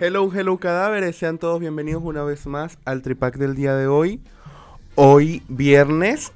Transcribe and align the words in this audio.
Hello, 0.00 0.30
hello 0.32 0.58
cadáveres, 0.58 1.16
sean 1.16 1.38
todos 1.38 1.58
bienvenidos 1.58 2.04
una 2.04 2.22
vez 2.22 2.46
más 2.46 2.78
al 2.84 3.02
Tripac 3.02 3.36
del 3.36 3.56
día 3.56 3.74
de 3.74 3.88
hoy. 3.88 4.20
Hoy 4.94 5.42
viernes, 5.48 6.30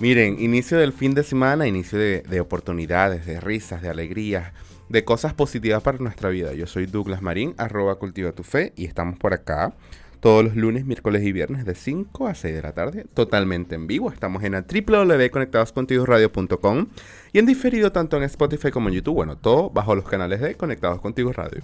miren, 0.00 0.40
inicio 0.40 0.78
del 0.78 0.92
fin 0.92 1.14
de 1.14 1.22
semana, 1.22 1.68
inicio 1.68 1.96
de, 1.96 2.40
oportunidades, 2.40 3.24
de 3.24 3.38
risas, 3.38 3.82
de 3.82 3.88
alegrías, 3.88 4.52
de 4.88 5.04
cosas 5.04 5.32
positivas 5.32 5.80
para 5.80 5.98
nuestra 5.98 6.28
vida. 6.28 6.54
Yo 6.54 6.66
soy 6.66 6.86
Douglas 6.86 7.22
Marín, 7.22 7.54
arroba 7.56 8.00
cultiva 8.00 8.32
tu 8.32 8.42
fe 8.42 8.72
y 8.74 8.84
estamos 8.84 9.16
por 9.16 9.32
acá 9.32 9.74
todos 10.18 10.42
los 10.42 10.56
lunes, 10.56 10.84
miércoles 10.84 11.22
y 11.22 11.30
viernes 11.30 11.64
de 11.64 11.76
5 11.76 12.26
a 12.26 12.34
6 12.34 12.52
de 12.52 12.62
la 12.62 12.72
tarde, 12.72 13.06
totalmente 13.14 13.76
en 13.76 13.86
vivo. 13.86 14.10
Estamos 14.10 14.42
en 14.42 14.54
www.conectadoscontigo.radio.com 14.54 16.88
y 17.32 17.38
en 17.38 17.46
diferido 17.46 17.92
tanto 17.92 18.16
en 18.16 18.24
Spotify 18.24 18.72
como 18.72 18.88
en 18.88 18.96
YouTube. 18.96 19.14
Bueno, 19.14 19.36
todo 19.36 19.70
bajo 19.70 19.94
los 19.94 20.04
canales 20.04 20.40
de 20.40 20.56
Conectados 20.56 21.00
Contigo 21.00 21.32
Radio. 21.32 21.62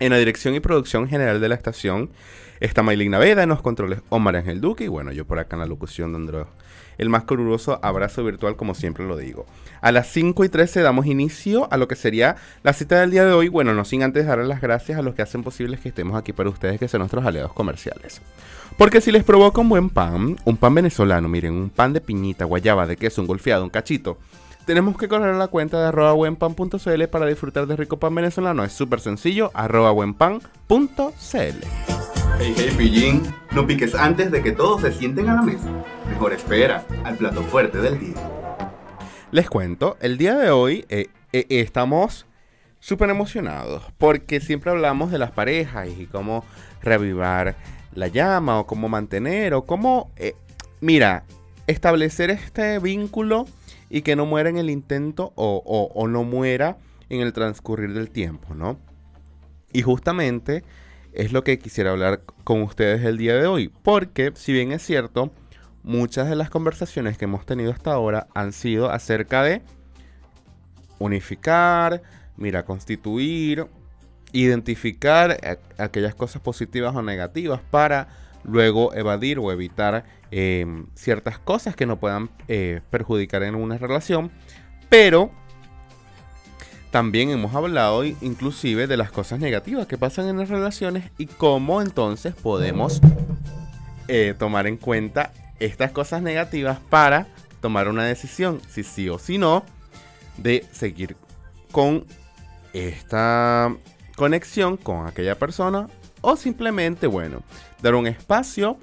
En 0.00 0.12
la 0.12 0.16
dirección 0.16 0.54
y 0.54 0.60
producción 0.60 1.06
general 1.08 1.42
de 1.42 1.48
la 1.50 1.54
estación 1.54 2.08
está 2.58 2.82
Maylin 2.82 3.10
Naveda, 3.10 3.42
en 3.42 3.50
los 3.50 3.60
controles 3.60 4.00
Omar 4.08 4.34
Ángel 4.34 4.62
Duque 4.62 4.84
y 4.84 4.88
bueno, 4.88 5.12
yo 5.12 5.26
por 5.26 5.38
acá 5.38 5.56
en 5.56 5.60
la 5.60 5.66
locución 5.66 6.14
dando 6.14 6.48
el 6.96 7.10
más 7.10 7.24
caluroso 7.24 7.78
abrazo 7.82 8.24
virtual 8.24 8.56
como 8.56 8.74
siempre 8.74 9.06
lo 9.06 9.18
digo. 9.18 9.44
A 9.82 9.92
las 9.92 10.06
5 10.08 10.42
y 10.42 10.48
13 10.48 10.80
damos 10.80 11.04
inicio 11.04 11.70
a 11.70 11.76
lo 11.76 11.86
que 11.86 11.96
sería 11.96 12.36
la 12.62 12.72
cita 12.72 12.98
del 12.98 13.10
día 13.10 13.26
de 13.26 13.34
hoy, 13.34 13.48
bueno, 13.48 13.74
no 13.74 13.84
sin 13.84 14.02
antes 14.02 14.24
darle 14.24 14.46
las 14.46 14.62
gracias 14.62 14.98
a 14.98 15.02
los 15.02 15.14
que 15.14 15.20
hacen 15.20 15.42
posible 15.42 15.76
que 15.76 15.90
estemos 15.90 16.16
aquí 16.16 16.32
para 16.32 16.48
ustedes, 16.48 16.80
que 16.80 16.88
son 16.88 17.00
nuestros 17.00 17.26
aliados 17.26 17.52
comerciales. 17.52 18.22
Porque 18.78 19.02
si 19.02 19.12
les 19.12 19.22
provoca 19.22 19.60
un 19.60 19.68
buen 19.68 19.90
pan, 19.90 20.38
un 20.46 20.56
pan 20.56 20.74
venezolano, 20.74 21.28
miren, 21.28 21.52
un 21.52 21.68
pan 21.68 21.92
de 21.92 22.00
piñita, 22.00 22.46
guayaba, 22.46 22.86
de 22.86 22.96
queso, 22.96 23.20
un 23.20 23.26
golfeado, 23.26 23.64
un 23.64 23.70
cachito, 23.70 24.16
tenemos 24.70 24.96
que 24.96 25.08
correr 25.08 25.34
a 25.34 25.36
la 25.36 25.48
cuenta 25.48 25.80
de 25.80 25.88
arroba 25.88 26.12
buenpan.cl 26.12 27.08
para 27.10 27.26
disfrutar 27.26 27.66
de 27.66 27.74
rico 27.74 27.98
pan 27.98 28.14
venezolano. 28.14 28.62
Es 28.62 28.72
súper 28.72 29.00
sencillo, 29.00 29.50
arroba 29.52 29.90
buenpan.cl. 29.90 30.46
Hey, 32.38 32.54
hey, 32.56 32.74
pillín, 32.78 33.22
no 33.50 33.66
piques 33.66 33.96
antes 33.96 34.30
de 34.30 34.40
que 34.44 34.52
todos 34.52 34.82
se 34.82 34.92
sienten 34.92 35.28
a 35.28 35.34
la 35.34 35.42
mesa. 35.42 35.68
Mejor 36.08 36.34
espera 36.34 36.84
al 37.02 37.16
plato 37.16 37.42
fuerte 37.42 37.78
del 37.78 37.98
día. 37.98 38.14
Les 39.32 39.50
cuento, 39.50 39.96
el 40.00 40.16
día 40.18 40.36
de 40.36 40.52
hoy 40.52 40.84
eh, 40.88 41.08
eh, 41.32 41.46
estamos 41.48 42.26
súper 42.78 43.10
emocionados 43.10 43.82
porque 43.98 44.38
siempre 44.38 44.70
hablamos 44.70 45.10
de 45.10 45.18
las 45.18 45.32
parejas 45.32 45.88
y 45.88 46.06
cómo 46.06 46.44
reavivar 46.80 47.56
la 47.92 48.06
llama 48.06 48.60
o 48.60 48.68
cómo 48.68 48.88
mantener 48.88 49.52
o 49.52 49.66
cómo, 49.66 50.12
eh, 50.14 50.36
mira, 50.80 51.24
establecer 51.66 52.30
este 52.30 52.78
vínculo 52.78 53.46
y 53.90 54.02
que 54.02 54.16
no 54.16 54.24
muera 54.24 54.48
en 54.48 54.56
el 54.56 54.70
intento 54.70 55.32
o, 55.34 56.06
no 56.08 56.24
muera 56.24 56.78
en 57.08 57.20
el 57.20 57.32
transcurrir 57.32 57.92
del 57.92 58.10
tiempo, 58.10 58.54
¿no? 58.54 58.78
Y 59.72 59.82
justamente 59.82 60.62
es 61.12 61.32
lo 61.32 61.42
que 61.42 61.58
quisiera 61.58 61.90
hablar 61.90 62.22
con 62.44 62.62
ustedes 62.62 63.04
el 63.04 63.18
día 63.18 63.34
de 63.34 63.46
hoy, 63.46 63.72
porque 63.82 64.32
si 64.36 64.52
bien 64.52 64.70
es 64.70 64.82
cierto, 64.82 65.32
muchas 65.82 66.28
de 66.28 66.36
las 66.36 66.50
conversaciones 66.50 67.18
que 67.18 67.24
hemos 67.24 67.44
tenido 67.44 67.72
hasta 67.72 67.92
ahora 67.92 68.28
han 68.32 68.52
sido 68.52 68.90
acerca 68.90 69.42
de 69.42 69.62
unificar, 71.00 72.02
mira, 72.36 72.64
constituir, 72.64 73.66
identificar 74.32 75.58
aquellas 75.78 76.14
cosas 76.14 76.40
positivas 76.40 76.94
o 76.94 77.02
negativas 77.02 77.60
para 77.70 78.08
luego 78.44 78.94
evadir 78.94 79.40
o 79.40 79.50
evitar 79.50 80.04
em, 80.30 80.86
ciertas 80.94 81.38
cosas 81.38 81.76
que 81.76 81.86
no 81.86 81.98
puedan 81.98 82.30
eh, 82.48 82.80
perjudicar 82.90 83.42
en 83.42 83.54
una 83.54 83.78
relación. 83.78 84.30
Pero 84.88 85.30
también 86.90 87.30
hemos 87.30 87.54
hablado 87.54 88.04
inclusive 88.04 88.86
de 88.86 88.96
las 88.96 89.12
cosas 89.12 89.38
negativas 89.38 89.86
que 89.86 89.96
pasan 89.96 90.28
en 90.28 90.38
las 90.38 90.48
relaciones 90.48 91.10
y 91.18 91.26
cómo 91.26 91.82
entonces 91.82 92.34
podemos 92.34 93.00
eh, 94.08 94.34
tomar 94.36 94.66
en 94.66 94.76
cuenta 94.76 95.32
estas 95.60 95.92
cosas 95.92 96.20
negativas 96.22 96.80
para 96.88 97.28
tomar 97.60 97.88
una 97.88 98.04
decisión, 98.04 98.60
si 98.68 98.82
sí 98.82 99.08
o 99.08 99.18
si 99.18 99.38
no, 99.38 99.64
de 100.36 100.66
seguir 100.72 101.16
con 101.70 102.06
esta 102.72 103.74
conexión 104.16 104.76
con 104.76 105.06
aquella 105.06 105.38
persona 105.38 105.86
o 106.22 106.36
simplemente, 106.36 107.06
bueno, 107.06 107.42
dar 107.82 107.94
un 107.94 108.06
espacio 108.06 108.78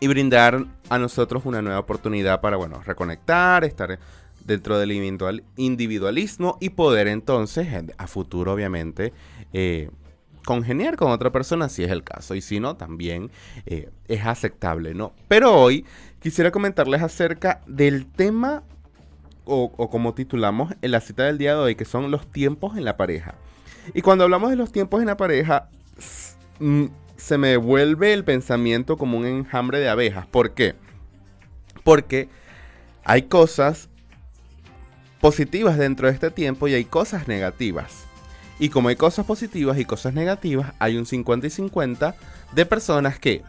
y 0.00 0.08
brindar 0.08 0.66
a 0.88 0.98
nosotros 0.98 1.44
una 1.44 1.62
nueva 1.62 1.78
oportunidad 1.78 2.40
para, 2.40 2.56
bueno, 2.56 2.82
reconectar, 2.84 3.64
estar 3.64 3.98
dentro 4.44 4.78
del 4.78 4.92
individualismo 5.56 6.56
y 6.60 6.70
poder 6.70 7.06
entonces, 7.08 7.68
a 7.98 8.06
futuro 8.06 8.52
obviamente, 8.52 9.12
eh, 9.52 9.90
congeniar 10.44 10.96
con 10.96 11.12
otra 11.12 11.30
persona 11.30 11.68
si 11.68 11.84
es 11.84 11.90
el 11.90 12.02
caso 12.02 12.34
y 12.34 12.40
si 12.40 12.58
no, 12.58 12.76
también 12.76 13.30
eh, 13.66 13.90
es 14.08 14.24
aceptable, 14.24 14.94
¿no? 14.94 15.12
Pero 15.28 15.54
hoy 15.54 15.84
quisiera 16.20 16.50
comentarles 16.50 17.02
acerca 17.02 17.60
del 17.66 18.06
tema 18.06 18.62
o, 19.44 19.72
o, 19.76 19.90
como 19.90 20.14
titulamos 20.14 20.72
en 20.80 20.90
la 20.90 21.00
cita 21.00 21.24
del 21.24 21.38
día 21.38 21.54
de 21.54 21.60
hoy, 21.60 21.74
que 21.74 21.84
son 21.84 22.10
los 22.10 22.26
tiempos 22.26 22.78
en 22.78 22.84
la 22.84 22.96
pareja. 22.96 23.34
Y 23.94 24.00
cuando 24.02 24.24
hablamos 24.24 24.50
de 24.50 24.56
los 24.56 24.72
tiempos 24.72 25.00
en 25.00 25.08
la 25.08 25.16
pareja, 25.16 25.68
Mm, 26.60 26.86
se 27.20 27.38
me 27.38 27.56
vuelve 27.56 28.12
el 28.12 28.24
pensamiento 28.24 28.96
como 28.96 29.18
un 29.18 29.26
enjambre 29.26 29.78
de 29.78 29.88
abejas. 29.88 30.26
¿Por 30.26 30.52
qué? 30.54 30.74
Porque 31.84 32.28
hay 33.04 33.22
cosas 33.22 33.88
positivas 35.20 35.76
dentro 35.76 36.08
de 36.08 36.14
este 36.14 36.30
tiempo 36.30 36.66
y 36.66 36.74
hay 36.74 36.84
cosas 36.84 37.28
negativas. 37.28 38.04
Y 38.58 38.70
como 38.70 38.88
hay 38.88 38.96
cosas 38.96 39.26
positivas 39.26 39.78
y 39.78 39.84
cosas 39.84 40.14
negativas, 40.14 40.72
hay 40.78 40.96
un 40.96 41.06
50 41.06 41.46
y 41.46 41.50
50 41.50 42.16
de 42.52 42.66
personas 42.66 43.18
que 43.18 43.42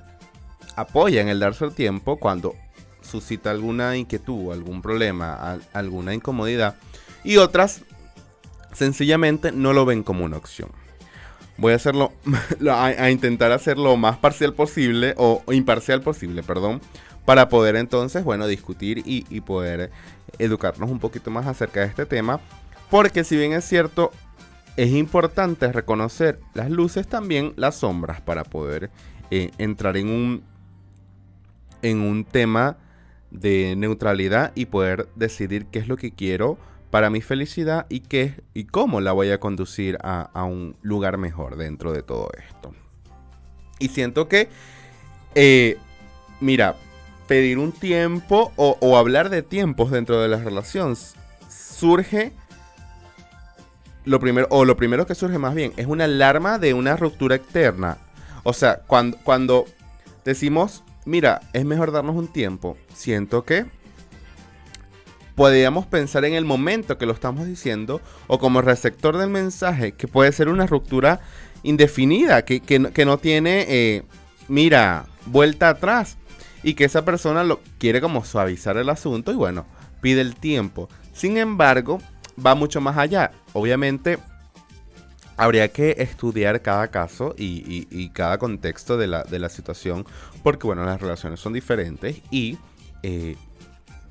apoyan 0.75 1.27
el 1.27 1.39
darse 1.39 1.65
el 1.65 1.73
tiempo 1.73 2.17
cuando 2.17 2.55
suscita 3.01 3.51
alguna 3.51 3.97
inquietud, 3.97 4.51
algún 4.51 4.81
problema, 4.81 5.59
alguna 5.73 6.13
incomodidad. 6.13 6.75
Y 7.23 7.37
otras 7.37 7.81
sencillamente 8.73 9.51
no 9.51 9.73
lo 9.73 9.85
ven 9.85 10.03
como 10.03 10.23
una 10.23 10.37
opción 10.37 10.80
voy 11.57 11.73
a 11.73 11.75
hacerlo, 11.75 12.11
a, 12.69 13.09
intentar 13.09 13.51
hacerlo 13.51 13.85
lo 13.91 13.97
más 13.97 14.17
parcial 14.17 14.53
posible, 14.53 15.13
o, 15.17 15.43
imparcial 15.51 16.01
posible, 16.01 16.43
perdón, 16.43 16.81
para 17.25 17.49
poder 17.49 17.75
entonces, 17.75 18.23
bueno, 18.23 18.47
discutir 18.47 19.03
y, 19.05 19.41
poder 19.41 19.91
educarnos 20.39 20.89
un 20.89 20.99
poquito 20.99 21.29
más 21.29 21.45
acerca 21.45 21.81
de 21.81 21.87
este 21.87 22.05
tema. 22.05 22.39
Porque 22.89 23.23
si 23.23 23.37
bien 23.37 23.53
es 23.53 23.63
cierto, 23.63 24.11
es 24.75 24.91
importante 24.91 25.71
reconocer 25.71 26.39
las 26.53 26.69
luces, 26.69 27.07
también 27.07 27.53
las 27.55 27.75
sombras, 27.75 28.21
para 28.21 28.43
poder 28.43 28.89
eh, 29.29 29.51
entrar 29.57 29.97
en 29.97 30.09
un, 30.09 30.43
en 31.81 32.01
un 32.01 32.25
tema 32.25 32.77
de 33.29 33.75
neutralidad 33.77 34.51
y 34.55 34.65
poder 34.65 35.07
decidir 35.15 35.65
qué 35.67 35.79
es 35.79 35.87
lo 35.87 35.95
que 35.95 36.11
quiero 36.11 36.57
para 36.91 37.09
mi 37.09 37.21
felicidad 37.21 37.87
y 37.89 38.01
qué 38.01 38.35
y 38.53 38.65
cómo 38.65 39.01
la 39.01 39.13
voy 39.13 39.31
a 39.31 39.39
conducir 39.39 39.97
a, 40.03 40.43
un 40.43 40.75
lugar 40.81 41.17
mejor 41.17 41.55
dentro 41.55 41.93
de 41.93 42.03
todo 42.03 42.29
esto. 42.47 42.73
Y 43.79 43.87
siento 43.87 44.27
que, 44.27 44.49
eh, 45.33 45.77
mira, 46.41 46.75
pedir 47.27 47.57
un 47.57 47.71
tiempo 47.71 48.51
o, 48.57 48.97
hablar 48.97 49.29
de 49.29 49.41
tiempos 49.41 49.89
dentro 49.89 50.21
de 50.21 50.27
las 50.27 50.43
relaciones 50.43 51.15
surge 51.49 52.33
lo 54.03 54.19
primero, 54.19 54.47
o 54.49 54.65
lo 54.65 54.75
primero 54.75 55.05
que 55.05 55.15
surge 55.15 55.37
más 55.37 55.55
bien, 55.55 55.73
es 55.77 55.87
una 55.87 56.03
alarma 56.03 56.59
de 56.59 56.73
una 56.73 56.97
ruptura 56.97 57.35
externa. 57.35 57.97
O 58.43 58.51
sea, 58.51 58.81
cuando, 58.87 59.17
cuando 59.23 59.65
decimos, 60.25 60.83
mira, 61.05 61.41
es 61.53 61.63
mejor 61.63 61.91
darnos 61.91 62.15
un 62.15 62.27
tiempo, 62.27 62.77
siento 62.93 63.45
que 63.45 63.65
podríamos 65.41 65.87
pensar 65.87 66.23
en 66.25 66.35
el 66.35 66.45
momento 66.45 66.99
que 66.99 67.07
lo 67.07 67.13
estamos 67.13 67.47
diciendo 67.47 67.99
o 68.27 68.37
como 68.37 68.61
receptor 68.61 69.17
del 69.17 69.31
mensaje, 69.31 69.93
que 69.93 70.07
puede 70.07 70.31
ser 70.33 70.49
una 70.49 70.67
ruptura 70.67 71.19
indefinida, 71.63 72.45
que, 72.45 73.03
no 73.07 73.17
tiene, 73.17 73.65
eh, 73.67 74.03
mira, 74.47 75.07
vuelta 75.25 75.69
atrás 75.69 76.19
y 76.61 76.75
que 76.75 76.83
esa 76.83 77.05
persona 77.05 77.43
lo 77.43 77.59
quiere 77.79 78.01
como 78.01 78.23
suavizar 78.23 78.77
el 78.77 78.87
asunto 78.87 79.31
y 79.31 79.35
bueno, 79.35 79.65
pide 79.99 80.21
el 80.21 80.35
tiempo. 80.35 80.89
Sin 81.11 81.37
embargo, 81.37 81.97
va 82.37 82.53
mucho 82.53 82.79
más 82.79 82.99
allá. 82.99 83.31
Obviamente, 83.53 84.19
habría 85.37 85.69
que 85.69 85.95
estudiar 85.97 86.61
cada 86.61 86.89
caso 86.89 87.33
y, 87.35 88.09
cada 88.09 88.37
contexto 88.37 88.95
de 88.95 89.07
la, 89.07 89.49
situación, 89.49 90.05
porque 90.43 90.67
bueno, 90.67 90.85
las 90.85 91.01
relaciones 91.01 91.39
son 91.39 91.53
diferentes 91.53 92.21
y 92.29 92.59
eh, 93.01 93.37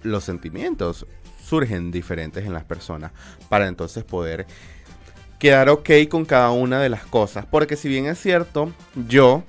los 0.02 0.24
sentimientos 0.24 1.06
surgen 1.50 1.90
diferentes 1.90 2.46
en 2.46 2.52
las 2.52 2.62
personas 2.62 3.10
para 3.48 3.66
entonces 3.66 4.04
poder 4.04 4.46
quedar 5.40 5.68
ok 5.68 5.90
con 6.08 6.24
cada 6.24 6.52
una 6.52 6.80
de 6.80 6.88
las 6.88 7.04
cosas. 7.04 7.44
Porque 7.44 7.74
si 7.74 7.88
bien 7.88 8.06
es 8.06 8.20
cierto, 8.20 8.72
yo 9.08 9.42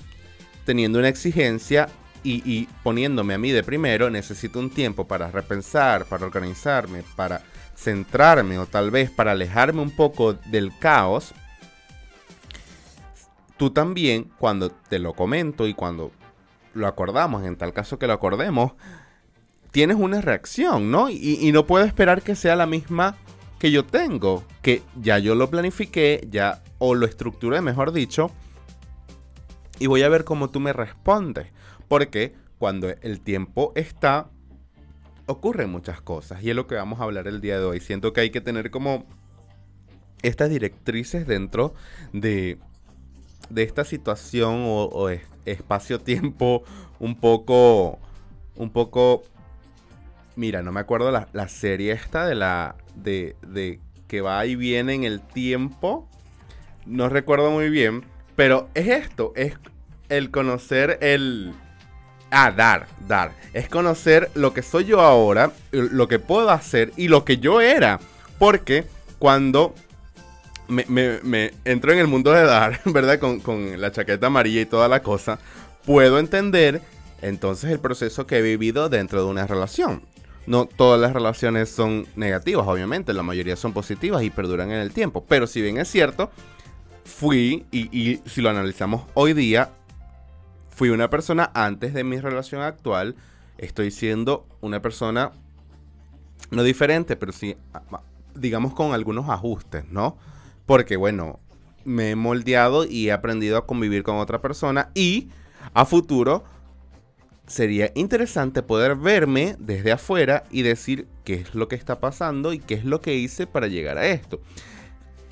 teniendo 0.65 0.97
una 0.97 1.09
exigencia 1.09 1.89
y, 2.23 2.41
y, 2.51 2.67
poniéndome 2.83 3.35
a 3.35 3.37
mí 3.37 3.51
de 3.51 3.63
primero, 3.63 4.09
necesito 4.09 4.57
un 4.59 4.71
tiempo 4.71 5.07
para 5.07 5.29
repensar, 5.29 6.05
para 6.05 6.25
organizarme, 6.25 7.03
para 7.15 7.43
centrarme 7.75 8.57
o 8.57 8.65
tal 8.65 8.91
vez 8.91 9.09
para 9.11 9.31
alejarme 9.31 9.81
un 9.81 9.95
poco 9.95 10.33
del 10.33 10.71
caos, 10.79 11.33
tú 13.57 13.69
también, 13.69 14.31
cuando 14.37 14.71
te 14.71 14.97
lo 14.97 15.13
comento 15.13 15.67
y 15.67 15.73
cuando 15.73 16.11
lo 16.73 16.87
acordamos, 16.87 17.43
en 17.43 17.57
tal 17.57 17.73
caso 17.73 17.99
que 17.99 18.07
lo 18.07 18.13
acordemos, 18.13 18.73
tienes 19.71 19.97
una 19.97 20.21
reacción, 20.21 20.91
¿no? 20.91 21.09
Y, 21.09 21.49
no 21.51 21.65
puedo 21.65 21.85
esperar 21.85 22.21
que 22.21 22.35
sea 22.35 22.55
la 22.55 22.65
misma 22.65 23.17
que 23.59 23.71
yo 23.71 23.85
tengo, 23.85 24.43
que 24.61 24.81
ya 24.95 25.19
yo 25.19 25.35
lo 25.35 25.49
planifiqué, 25.49 26.27
ya, 26.29 26.63
o 26.79 26.95
lo 26.95 27.05
estructuré, 27.05 27.61
mejor 27.61 27.91
dicho, 27.91 28.31
y 29.79 29.87
voy 29.87 30.03
a 30.03 30.09
ver 30.09 30.23
cómo 30.23 30.49
tú 30.49 30.59
me 30.59 30.73
respondes. 30.73 31.47
Porque 31.87 32.35
cuando 32.57 32.89
el 33.01 33.21
tiempo 33.21 33.73
está, 33.75 34.29
ocurren 35.25 35.69
muchas 35.69 36.01
cosas. 36.01 36.43
Y 36.43 36.49
es 36.49 36.55
lo 36.55 36.67
que 36.67 36.75
vamos 36.75 36.99
a 36.99 37.03
hablar 37.03 37.27
el 37.27 37.41
día 37.41 37.59
de 37.59 37.65
hoy. 37.65 37.79
Siento 37.79 38.13
que 38.13 38.21
hay 38.21 38.29
que 38.29 38.41
tener 38.41 38.71
como 38.71 39.05
estas 40.21 40.49
directrices 40.49 41.25
dentro 41.25 41.73
de 42.13 42.59
de 43.51 43.63
esta 43.63 43.83
situación 43.83 44.63
o, 44.65 45.09
espacio-tiempo 45.45 46.63
un 46.99 47.15
poco, 47.15 47.99
un 48.55 48.69
poco, 48.69 49.23
mira, 50.35 50.61
no 50.61 50.71
me 50.71 50.79
acuerdo 50.79 51.11
la, 51.11 51.27
la 51.33 51.47
serie 51.47 51.91
esta 51.91 52.25
de 52.25 52.35
la, 52.35 52.75
de, 52.95 53.35
de 53.41 53.79
que 54.07 54.21
va 54.21 54.45
y 54.45 54.55
viene 54.55 54.93
en 54.93 55.03
el 55.03 55.21
tiempo, 55.21 56.07
no 56.85 57.09
recuerdo 57.09 57.51
muy 57.51 57.69
bien, 57.69 58.03
pero 58.35 58.69
es 58.73 58.87
esto, 58.87 59.33
es 59.35 59.53
el 60.09 60.31
conocer 60.31 60.97
el... 61.01 61.53
Ah, 62.29 62.51
dar, 62.51 62.87
dar. 63.07 63.33
Es 63.53 63.67
conocer 63.67 64.31
lo 64.35 64.53
que 64.53 64.61
soy 64.61 64.85
yo 64.85 65.01
ahora, 65.01 65.51
lo 65.71 66.07
que 66.07 66.19
puedo 66.19 66.49
hacer 66.49 66.93
y 66.95 67.09
lo 67.09 67.25
que 67.25 67.37
yo 67.37 67.59
era. 67.59 67.99
Porque 68.39 68.85
cuando 69.19 69.75
me, 70.67 70.85
me, 70.87 71.53
entro 71.65 71.91
en 71.91 71.99
el 71.99 72.07
mundo 72.07 72.31
de 72.31 72.43
dar, 72.43 72.79
¿verdad? 72.85 73.19
Con, 73.19 73.79
la 73.79 73.91
chaqueta 73.91 74.27
amarilla 74.27 74.61
y 74.61 74.65
toda 74.65 74.87
la 74.87 75.01
cosa, 75.01 75.39
puedo 75.85 76.19
entender 76.19 76.81
entonces 77.21 77.71
el 77.71 77.79
proceso 77.79 78.25
que 78.25 78.37
he 78.37 78.41
vivido 78.41 78.89
dentro 78.89 79.23
de 79.23 79.29
una 79.29 79.45
relación. 79.45 80.03
No 80.47 80.65
todas 80.65 80.99
las 80.99 81.13
relaciones 81.13 81.69
son 81.69 82.07
negativas, 82.15 82.67
obviamente, 82.67 83.13
la 83.13 83.23
mayoría 83.23 83.55
son 83.55 83.73
positivas 83.73 84.23
y 84.23 84.29
perduran 84.29 84.71
en 84.71 84.79
el 84.79 84.91
tiempo. 84.91 85.23
Pero 85.27 85.47
si 85.47 85.61
bien 85.61 85.77
es 85.77 85.87
cierto, 85.87 86.31
fui, 87.05 87.65
y, 87.71 88.19
si 88.25 88.41
lo 88.41 88.49
analizamos 88.49 89.03
hoy 89.13 89.33
día, 89.33 89.71
fui 90.69 90.89
una 90.89 91.09
persona 91.09 91.51
antes 91.53 91.93
de 91.93 92.03
mi 92.03 92.19
relación 92.19 92.61
actual. 92.61 93.15
Estoy 93.57 93.91
siendo 93.91 94.47
una 94.61 94.81
persona 94.81 95.31
no 96.49 96.63
diferente, 96.63 97.15
pero 97.15 97.31
sí, 97.31 97.55
digamos, 98.33 98.73
con 98.73 98.93
algunos 98.93 99.29
ajustes, 99.29 99.85
¿no? 99.89 100.17
porque 100.71 100.95
bueno, 100.95 101.41
me 101.83 102.11
he 102.11 102.15
moldeado 102.15 102.85
y 102.85 103.09
he 103.09 103.11
aprendido 103.11 103.57
a 103.57 103.65
convivir 103.65 104.03
con 104.03 104.15
otra 104.15 104.41
persona 104.41 104.89
y 104.93 105.27
a 105.73 105.83
futuro 105.83 106.45
sería 107.51 107.91
interesante 107.95 108.63
poder 108.63 108.95
verme 108.95 109.55
desde 109.59 109.91
afuera 109.91 110.45
y 110.49 110.61
decir 110.61 111.07
qué 111.23 111.35
es 111.35 111.53
lo 111.53 111.67
que 111.67 111.75
está 111.75 111.99
pasando 111.99 112.53
y 112.53 112.59
qué 112.59 112.75
es 112.75 112.85
lo 112.85 113.01
que 113.01 113.15
hice 113.15 113.45
para 113.45 113.67
llegar 113.67 113.97
a 113.97 114.07
esto. 114.07 114.41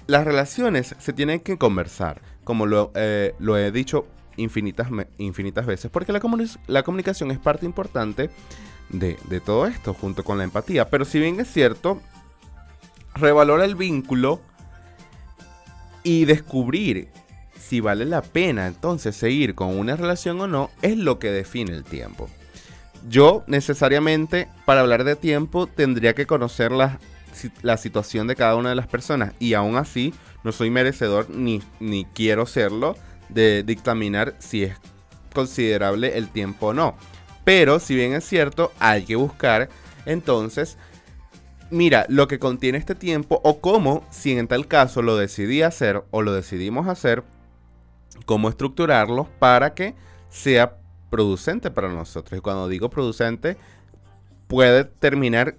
Las 0.06 0.26
relaciones 0.26 0.96
se 1.00 1.14
tienen 1.14 1.40
que 1.40 1.58
conversar, 1.58 2.22
como 2.44 2.66
lo, 2.66 2.92
eh, 2.96 3.34
he 3.40 3.72
dicho 3.72 4.08
infinitas, 4.38 4.90
infinitas 5.18 5.66
veces, 5.66 5.90
porque 5.92 6.12
la, 6.12 6.22
la 6.68 6.84
comunicación 6.84 7.32
es 7.32 7.40
parte 7.40 7.66
importante 7.66 8.30
de, 8.90 9.18
de 9.30 9.40
todo 9.40 9.66
esto, 9.66 9.94
junto 9.94 10.24
con 10.24 10.38
la 10.38 10.44
empatía. 10.44 10.90
Pero 10.90 11.06
si 11.06 11.20
bien 11.20 11.40
es 11.40 11.52
cierto, 11.52 12.02
revalora 13.16 13.66
el 13.66 13.76
vínculo 13.76 14.42
y 16.04 16.26
descubrir 16.26 17.10
si 17.60 17.82
vale 17.82 18.06
la 18.06 18.22
pena 18.22 18.68
entonces 18.68 19.16
seguir 19.16 19.54
con 19.54 19.78
una 19.78 19.96
relación 19.96 20.40
o 20.42 20.48
no 20.48 20.72
es 20.82 20.98
lo 20.98 21.20
que 21.20 21.32
define 21.32 21.74
el 21.74 21.84
tiempo. 21.84 22.30
Yo 23.08 23.44
necesariamente 23.48 24.48
para 24.66 24.82
hablar 24.82 25.04
de 25.04 25.16
tiempo 25.16 25.68
tendría 25.68 26.16
que 26.16 26.26
conocer 26.26 26.72
la, 26.72 27.00
la 27.62 27.78
situación 27.78 28.28
de 28.28 28.36
cada 28.36 28.56
una 28.56 28.70
de 28.70 28.76
las 28.76 28.88
personas 28.88 29.34
y 29.40 29.54
aún 29.54 29.78
así 29.78 30.14
no 30.44 30.52
soy 30.52 30.70
merecedor 30.70 31.30
ni, 31.30 31.62
ni 31.80 32.06
quiero 32.06 32.46
serlo 32.46 32.96
de 33.30 33.64
dictaminar 33.64 34.36
si 34.40 34.64
es 34.64 34.76
considerable 35.34 36.18
el 36.18 36.30
tiempo 36.30 36.68
o 36.68 36.74
no. 36.74 36.96
Pero 37.44 37.80
si 37.80 37.96
bien 37.96 38.14
es 38.14 38.26
cierto, 38.26 38.72
hay 38.80 39.06
que 39.06 39.16
buscar 39.16 39.70
entonces 40.06 40.78
mira 41.72 42.06
lo 42.10 42.28
que 42.28 42.40
contiene 42.40 42.78
este 42.78 42.96
tiempo 42.96 43.40
o 43.44 43.60
cómo, 43.60 44.04
si 44.10 44.38
en 44.38 44.48
tal 44.48 44.68
caso 44.68 45.02
lo 45.02 45.18
decidí 45.18 45.62
hacer 45.62 46.04
o 46.12 46.22
lo 46.22 46.34
decidimos 46.34 46.88
hacer, 46.88 47.24
cómo 48.30 48.48
estructurarlo 48.48 49.28
para 49.40 49.74
que 49.74 49.96
sea 50.30 50.78
producente 51.10 51.72
para 51.72 51.90
nosotros. 51.90 52.38
Y 52.38 52.42
cuando 52.42 52.68
digo 52.68 52.88
producente, 52.92 53.58
puede 54.46 54.84
terminar 54.84 55.56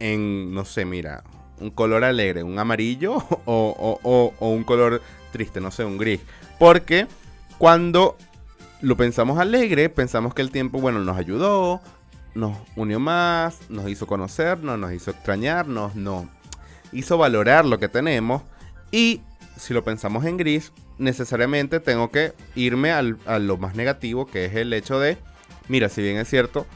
en, 0.00 0.52
no 0.52 0.64
sé, 0.64 0.84
mira, 0.84 1.22
un 1.60 1.70
color 1.70 2.02
alegre, 2.02 2.42
un 2.42 2.58
amarillo 2.58 3.14
o, 3.44 4.00
o, 4.02 4.48
un 4.48 4.64
color 4.64 5.00
triste, 5.30 5.60
no 5.60 5.70
sé, 5.70 5.84
un 5.84 5.98
gris. 5.98 6.20
Porque 6.58 7.06
cuando 7.58 8.16
lo 8.80 8.96
pensamos 8.96 9.38
alegre, 9.38 9.88
pensamos 9.88 10.34
que 10.34 10.42
el 10.42 10.50
tiempo, 10.50 10.80
bueno, 10.80 10.98
nos 10.98 11.16
ayudó, 11.16 11.80
nos 12.34 12.58
unió 12.74 12.98
más, 12.98 13.70
nos 13.70 13.88
hizo 13.88 14.08
conocernos, 14.08 14.80
nos 14.80 14.92
hizo 14.92 15.12
extrañarnos, 15.12 15.94
nos 15.94 16.26
hizo 16.90 17.18
valorar 17.18 17.64
lo 17.64 17.78
que 17.78 17.88
tenemos. 17.88 18.42
Y 18.90 19.20
si 19.56 19.74
lo 19.74 19.84
pensamos 19.84 20.24
en 20.24 20.38
gris, 20.38 20.72
necesariamente 20.98 21.80
tengo 21.80 22.10
que 22.10 22.32
irme 22.54 22.92
a 22.92 23.02
lo 23.02 23.56
más 23.56 23.74
negativo, 23.74 24.26
que 24.26 24.44
es 24.44 24.54
el 24.54 24.72
hecho 24.72 24.98
de, 24.98 25.18
mira, 25.68 25.88
si 25.88 26.02
bien 26.02 26.16
es 26.16 26.28
cierto, 26.28 26.66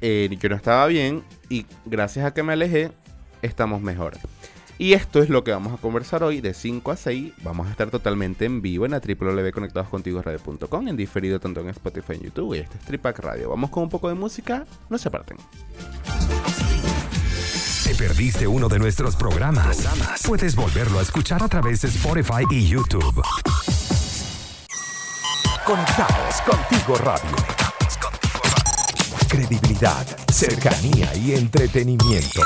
eh, 0.00 0.28
yo 0.38 0.48
no 0.48 0.56
estaba 0.56 0.86
bien 0.86 1.22
y 1.48 1.66
gracias 1.86 2.26
a 2.26 2.34
que 2.34 2.42
me 2.42 2.52
alejé, 2.52 2.92
estamos 3.42 3.80
mejor. 3.80 4.14
Y 4.76 4.94
esto 4.94 5.22
es 5.22 5.28
lo 5.28 5.44
que 5.44 5.52
vamos 5.52 5.72
a 5.72 5.76
conversar 5.76 6.24
hoy 6.24 6.40
de 6.40 6.52
5 6.52 6.90
a 6.90 6.96
6. 6.96 7.32
Vamos 7.42 7.68
a 7.68 7.70
estar 7.70 7.90
totalmente 7.90 8.44
en 8.44 8.60
vivo 8.60 8.84
en 8.84 8.90
la 8.90 9.00
www.conectadoscontigoradio.com, 9.00 10.88
en 10.88 10.96
diferido 10.96 11.38
tanto 11.38 11.60
en 11.60 11.68
Spotify 11.68 12.14
en 12.14 12.22
YouTube. 12.22 12.54
Y 12.54 12.58
este 12.58 12.78
es 12.78 13.18
Radio. 13.18 13.50
Vamos 13.50 13.70
con 13.70 13.84
un 13.84 13.88
poco 13.88 14.08
de 14.08 14.14
música, 14.14 14.66
no 14.90 14.98
se 14.98 15.08
aparten. 15.08 15.36
¿Te 17.84 17.94
perdiste 17.94 18.46
uno 18.46 18.68
de 18.68 18.78
nuestros 18.78 19.14
programas? 19.14 19.86
Puedes 20.26 20.56
volverlo 20.56 20.98
a 20.98 21.02
escuchar 21.02 21.42
a 21.42 21.48
través 21.48 21.82
de 21.82 21.88
Spotify 21.88 22.44
y 22.50 22.66
YouTube. 22.66 23.22
Conectados 25.64 26.40
contigo 26.46 26.96
radio. 26.96 27.36
Credibilidad, 29.28 30.06
cercanía 30.32 31.14
y 31.16 31.34
entretenimiento 31.34 32.40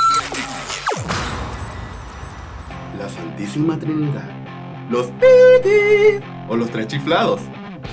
la 2.98 3.08
Santísima 3.08 3.78
Trinidad, 3.78 4.28
los 4.90 5.06
o 6.48 6.56
los 6.56 6.70
tres 6.70 6.88
chiflados. 6.88 7.40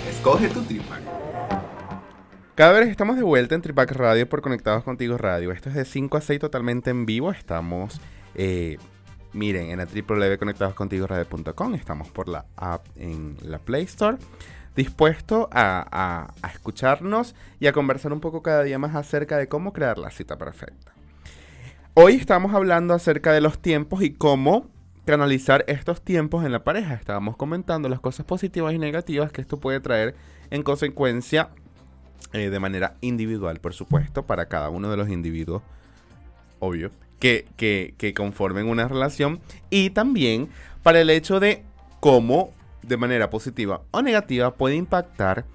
Escoge 0.09 0.49
tu 0.49 0.61
tripac. 0.63 1.14
Cada 2.55 2.79
vez 2.79 2.87
estamos 2.87 3.17
de 3.17 3.23
vuelta 3.23 3.53
en 3.53 3.61
Tripac 3.61 3.91
Radio 3.91 4.29
por 4.29 4.41
Conectados 4.41 4.85
Contigo 4.85 5.17
Radio. 5.17 5.51
Esto 5.51 5.67
es 5.67 5.75
de 5.75 5.83
5 5.83 6.15
a 6.15 6.21
6 6.21 6.39
totalmente 6.39 6.89
en 6.89 7.05
vivo. 7.05 7.31
Estamos, 7.31 7.99
eh, 8.33 8.77
miren, 9.33 9.71
en 9.71 9.79
la 9.79 9.85
www.conectadoscontigoradio.com. 9.85 11.75
Estamos 11.75 12.07
por 12.11 12.29
la 12.29 12.45
app 12.55 12.85
en 12.95 13.35
la 13.41 13.59
Play 13.59 13.83
Store. 13.83 14.15
Dispuesto 14.73 15.49
a, 15.51 16.31
a 16.41 16.47
escucharnos 16.47 17.35
y 17.59 17.67
a 17.67 17.73
conversar 17.73 18.13
un 18.13 18.21
poco 18.21 18.41
cada 18.41 18.63
día 18.63 18.79
más 18.79 18.95
acerca 18.95 19.37
de 19.37 19.49
cómo 19.49 19.73
crear 19.73 19.97
la 19.97 20.09
cita 20.09 20.37
perfecta. 20.37 20.93
Hoy 21.93 22.13
estamos 22.15 22.53
hablando 22.53 22.93
acerca 22.93 23.33
de 23.33 23.41
los 23.41 23.59
tiempos 23.59 24.01
y 24.01 24.13
cómo 24.13 24.67
canalizar 25.03 25.65
estos 25.67 26.01
tiempos 26.01 26.45
en 26.45 26.53
la 26.53 26.63
pareja. 26.63 26.93
Estábamos 26.93 27.35
comentando 27.35 27.89
las 27.89 27.99
cosas 27.99 28.25
positivas 28.25 28.73
y 28.73 28.79
negativas 28.79 29.33
que 29.33 29.41
esto 29.41 29.57
puede 29.59 29.81
traer 29.81 30.15
en 30.51 30.63
consecuencia 30.63 31.49
eh, 32.33 32.49
de 32.49 32.59
manera 32.59 32.95
individual, 33.01 33.59
por 33.59 33.73
supuesto, 33.73 34.25
para 34.25 34.47
cada 34.47 34.69
uno 34.69 34.89
de 34.89 34.97
los 34.97 35.09
individuos, 35.09 35.61
obvio, 36.59 36.91
que, 37.19 37.45
que, 37.57 37.95
que 37.97 38.13
conformen 38.13 38.67
una 38.67 38.87
relación 38.87 39.39
y 39.69 39.91
también 39.91 40.49
para 40.83 41.01
el 41.01 41.09
hecho 41.09 41.39
de 41.39 41.63
cómo 41.99 42.53
de 42.81 42.97
manera 42.97 43.29
positiva 43.29 43.81
o 43.91 44.01
negativa 44.01 44.53
puede 44.53 44.75
impactar 44.75 45.45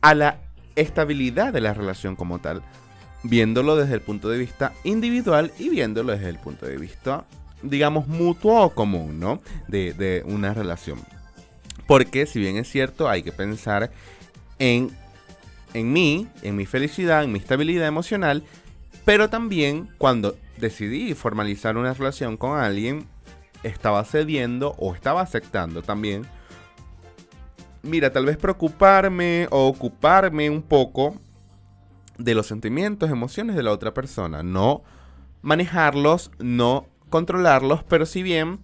a 0.00 0.14
la 0.14 0.38
estabilidad 0.76 1.52
de 1.52 1.60
la 1.60 1.74
relación 1.74 2.14
como 2.14 2.38
tal, 2.38 2.62
viéndolo 3.24 3.76
desde 3.76 3.94
el 3.94 4.00
punto 4.00 4.28
de 4.28 4.38
vista 4.38 4.72
individual 4.84 5.52
y 5.58 5.70
viéndolo 5.70 6.12
desde 6.12 6.28
el 6.28 6.38
punto 6.38 6.66
de 6.66 6.76
vista, 6.76 7.24
digamos, 7.62 8.06
mutuo 8.06 8.62
o 8.62 8.70
común, 8.70 9.18
¿no? 9.18 9.40
De, 9.66 9.92
de 9.92 10.22
una 10.24 10.54
relación. 10.54 11.00
Porque 11.86 12.26
si 12.26 12.38
bien 12.38 12.56
es 12.56 12.70
cierto, 12.70 13.08
hay 13.08 13.22
que 13.22 13.32
pensar 13.32 13.90
en, 14.58 14.90
en 15.74 15.92
mí, 15.92 16.28
en 16.42 16.56
mi 16.56 16.66
felicidad, 16.66 17.24
en 17.24 17.32
mi 17.32 17.38
estabilidad 17.38 17.86
emocional, 17.86 18.44
pero 19.04 19.30
también 19.30 19.88
cuando 19.98 20.36
decidí 20.58 21.14
formalizar 21.14 21.76
una 21.76 21.94
relación 21.94 22.36
con 22.36 22.58
alguien, 22.58 23.06
estaba 23.62 24.04
cediendo 24.04 24.74
o 24.78 24.94
estaba 24.94 25.20
aceptando 25.20 25.82
también 25.82 26.26
mira, 27.82 28.12
tal 28.12 28.26
vez 28.26 28.36
preocuparme 28.36 29.48
o 29.50 29.66
ocuparme 29.66 30.50
un 30.50 30.62
poco 30.62 31.16
de 32.18 32.34
los 32.34 32.46
sentimientos, 32.46 33.10
emociones 33.10 33.56
de 33.56 33.62
la 33.62 33.72
otra 33.72 33.94
persona. 33.94 34.42
No 34.42 34.82
manejarlos, 35.42 36.30
no 36.38 36.86
controlarlos, 37.10 37.84
pero 37.84 38.06
si 38.06 38.22
bien 38.22 38.60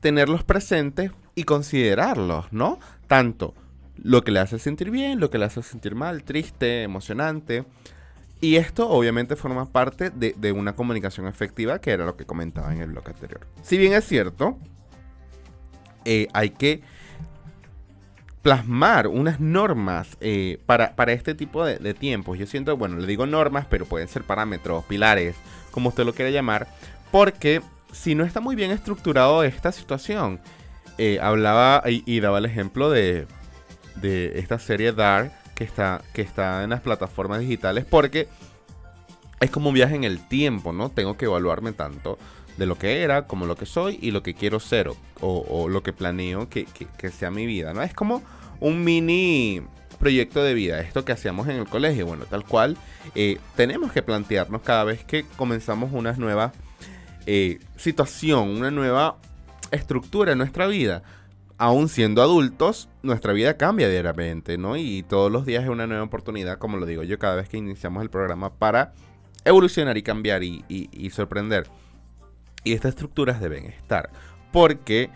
tenerlos 0.00 0.44
presentes 0.44 1.12
y 1.34 1.44
considerarlos, 1.44 2.52
¿no? 2.52 2.78
Tanto 3.06 3.54
lo 4.02 4.22
que 4.22 4.30
le 4.30 4.40
hace 4.40 4.58
sentir 4.58 4.90
bien, 4.90 5.20
lo 5.20 5.30
que 5.30 5.38
le 5.38 5.44
hace 5.44 5.62
sentir 5.62 5.94
mal, 5.94 6.24
triste, 6.24 6.82
emocionante. 6.82 7.64
Y 8.40 8.56
esto 8.56 8.88
obviamente 8.88 9.36
forma 9.36 9.66
parte 9.70 10.10
de, 10.10 10.52
una 10.52 10.74
comunicación 10.74 11.26
efectiva, 11.26 11.80
que 11.80 11.90
era 11.90 12.06
lo 12.06 12.16
que 12.16 12.24
comentaba 12.24 12.72
en 12.72 12.80
el 12.80 12.90
bloque 12.90 13.10
anterior. 13.10 13.46
Si 13.62 13.76
bien 13.76 13.92
es 13.92 14.06
cierto, 14.06 14.58
eh, 16.06 16.26
hay 16.32 16.50
que 16.50 16.82
plasmar 18.40 19.06
unas 19.08 19.40
normas 19.40 20.16
eh, 20.22 20.58
para, 20.64 20.94
este 21.12 21.34
tipo 21.34 21.64
de, 21.64 21.94
tiempos. 21.94 22.38
Yo 22.38 22.46
siento, 22.46 22.76
bueno, 22.78 22.96
le 22.96 23.06
digo 23.06 23.26
normas, 23.26 23.66
pero 23.68 23.84
pueden 23.84 24.08
ser 24.08 24.24
parámetros, 24.24 24.84
pilares, 24.84 25.36
como 25.70 25.90
usted 25.90 26.06
lo 26.06 26.14
quiera 26.14 26.30
llamar, 26.30 26.66
porque 27.10 27.60
si 27.92 28.14
no 28.14 28.24
está 28.24 28.40
muy 28.40 28.56
bien 28.56 28.70
estructurado 28.70 29.44
esta 29.44 29.72
situación, 29.72 30.40
eh, 30.96 31.18
hablaba 31.20 31.82
y, 31.86 32.20
daba 32.20 32.38
el 32.38 32.46
ejemplo 32.46 32.90
de, 32.90 33.26
de 34.00 34.38
esta 34.38 34.58
serie 34.58 34.92
Dark 34.92 35.32
que 35.54 35.64
está, 35.64 36.02
que 36.14 36.22
está 36.22 36.64
en 36.64 36.70
las 36.70 36.80
plataformas 36.80 37.40
digitales, 37.40 37.84
porque 37.84 38.28
es 39.40 39.50
como 39.50 39.68
un 39.68 39.74
viaje 39.74 39.94
en 39.94 40.04
el 40.04 40.26
tiempo, 40.26 40.72
¿no? 40.72 40.90
Tengo 40.90 41.16
que 41.16 41.24
evaluarme 41.24 41.72
tanto 41.72 42.18
de 42.56 42.66
lo 42.66 42.76
que 42.76 43.02
era, 43.02 43.26
como 43.26 43.46
lo 43.46 43.56
que 43.56 43.66
soy 43.66 43.98
y 44.02 44.10
lo 44.10 44.22
que 44.22 44.34
quiero 44.34 44.60
ser 44.60 44.90
o, 45.20 45.68
lo 45.68 45.82
que 45.82 45.92
planeo 45.92 46.48
que, 46.48 46.66
sea 47.10 47.30
mi 47.30 47.46
vida, 47.46 47.72
¿no? 47.72 47.82
Es 47.82 47.94
como 47.94 48.22
un 48.60 48.84
mini 48.84 49.62
proyecto 49.98 50.42
de 50.42 50.54
vida, 50.54 50.80
esto 50.80 51.04
que 51.04 51.12
hacíamos 51.12 51.48
en 51.48 51.56
el 51.56 51.66
colegio, 51.66 52.06
bueno, 52.06 52.24
tal 52.24 52.44
cual, 52.44 52.76
eh, 53.14 53.38
tenemos 53.56 53.92
que 53.92 54.02
plantearnos 54.02 54.62
cada 54.62 54.84
vez 54.84 55.04
que 55.04 55.24
comenzamos 55.36 55.90
una 55.92 56.12
nueva 56.12 56.52
eh, 57.26 57.60
situación, 57.76 58.48
una 58.48 58.70
nueva 58.70 59.16
estructura 59.70 60.32
en 60.32 60.38
nuestra 60.38 60.66
vida. 60.66 61.02
Aún 61.62 61.90
siendo 61.90 62.22
adultos, 62.22 62.88
nuestra 63.02 63.34
vida 63.34 63.58
cambia 63.58 63.90
diariamente, 63.90 64.56
¿no? 64.56 64.78
Y 64.78 65.02
todos 65.02 65.30
los 65.30 65.44
días 65.44 65.62
es 65.62 65.68
una 65.68 65.86
nueva 65.86 66.02
oportunidad, 66.02 66.56
como 66.56 66.78
lo 66.78 66.86
digo 66.86 67.02
yo, 67.02 67.18
cada 67.18 67.36
vez 67.36 67.50
que 67.50 67.58
iniciamos 67.58 68.02
el 68.02 68.08
programa 68.08 68.54
para 68.54 68.94
evolucionar 69.44 69.98
y 69.98 70.02
cambiar 70.02 70.42
y 70.42 71.10
sorprender. 71.12 71.66
Y 72.64 72.72
estas 72.72 72.94
estructuras 72.94 73.42
deben 73.42 73.66
estar. 73.66 74.08
Porque 74.52 75.10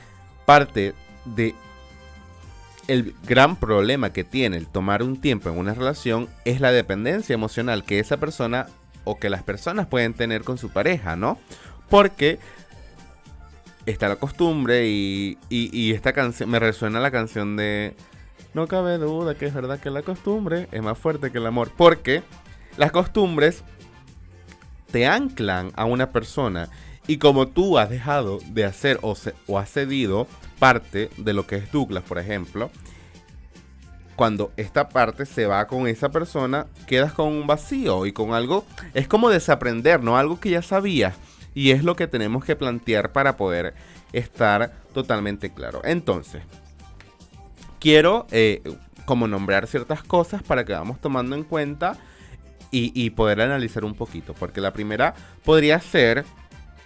parte 0.44 0.92
de 1.24 1.54
el 2.88 3.14
gran 3.26 3.56
problema 3.56 4.12
que 4.12 4.24
tiene 4.24 4.58
el 4.58 4.66
tomar 4.66 5.02
un 5.02 5.18
tiempo 5.18 5.48
en 5.48 5.56
una 5.56 5.72
relación 5.72 6.28
es 6.44 6.60
la 6.60 6.72
dependencia 6.72 7.32
emocional 7.32 7.84
que 7.84 8.00
esa 8.00 8.18
persona 8.18 8.66
o 9.04 9.18
que 9.18 9.30
las 9.30 9.42
personas 9.42 9.86
pueden 9.86 10.12
tener 10.12 10.44
con 10.44 10.58
su 10.58 10.68
pareja, 10.68 11.16
¿no? 11.16 11.38
Porque 11.88 12.38
está 13.86 14.08
la 14.08 14.16
costumbre 14.16 14.88
y, 14.88 15.38
y, 15.48 15.92
esta 15.92 16.12
canción, 16.12 16.50
me 16.50 16.58
resuena 16.58 17.00
la 17.00 17.10
canción 17.10 17.56
de 17.56 17.94
No 18.54 18.66
cabe 18.66 18.98
duda 18.98 19.34
que 19.36 19.46
es 19.46 19.54
verdad 19.54 19.80
que 19.80 19.90
la 19.90 20.02
costumbre 20.02 20.68
es 20.72 20.82
más 20.82 20.98
fuerte 20.98 21.30
que 21.30 21.38
el 21.38 21.46
amor. 21.46 21.70
Porque 21.76 22.22
las 22.76 22.92
costumbres 22.92 23.62
te 24.90 25.06
anclan 25.06 25.72
a 25.76 25.84
una 25.84 26.10
persona 26.10 26.68
y 27.06 27.18
como 27.18 27.48
tú 27.48 27.78
has 27.78 27.90
dejado 27.90 28.38
de 28.50 28.64
hacer 28.64 28.98
o, 29.02 29.14
o 29.46 29.58
has 29.58 29.70
cedido 29.70 30.26
parte 30.58 31.10
de 31.16 31.32
lo 31.32 31.46
que 31.46 31.56
es 31.56 31.70
Douglas, 31.70 32.04
por 32.04 32.18
ejemplo, 32.18 32.70
cuando 34.16 34.52
esta 34.56 34.88
parte 34.88 35.26
se 35.26 35.46
va 35.46 35.66
con 35.66 35.86
esa 35.86 36.10
persona, 36.10 36.66
quedas 36.86 37.12
con 37.12 37.28
un 37.28 37.46
vacío 37.46 38.06
y 38.06 38.12
con 38.12 38.32
algo, 38.32 38.64
es 38.94 39.08
como 39.08 39.28
desaprender, 39.28 40.02
¿no? 40.02 40.16
Algo 40.16 40.38
que 40.40 40.50
ya 40.50 40.62
sabías. 40.62 41.14
Y 41.54 41.70
es 41.70 41.84
lo 41.84 41.96
que 41.96 42.06
tenemos 42.06 42.44
que 42.44 42.56
plantear 42.56 43.12
para 43.12 43.36
poder 43.36 43.74
estar 44.12 44.72
totalmente 44.92 45.52
claro. 45.52 45.80
Entonces, 45.84 46.42
quiero 47.78 48.26
eh, 48.30 48.62
como 49.04 49.28
nombrar 49.28 49.66
ciertas 49.66 50.02
cosas 50.02 50.42
para 50.42 50.64
que 50.64 50.72
vamos 50.72 51.00
tomando 51.00 51.36
en 51.36 51.44
cuenta 51.44 51.96
y, 52.70 52.92
y 52.94 53.10
poder 53.10 53.40
analizar 53.40 53.84
un 53.84 53.94
poquito. 53.94 54.34
Porque 54.34 54.60
la 54.60 54.72
primera 54.72 55.14
podría 55.44 55.80
ser 55.80 56.24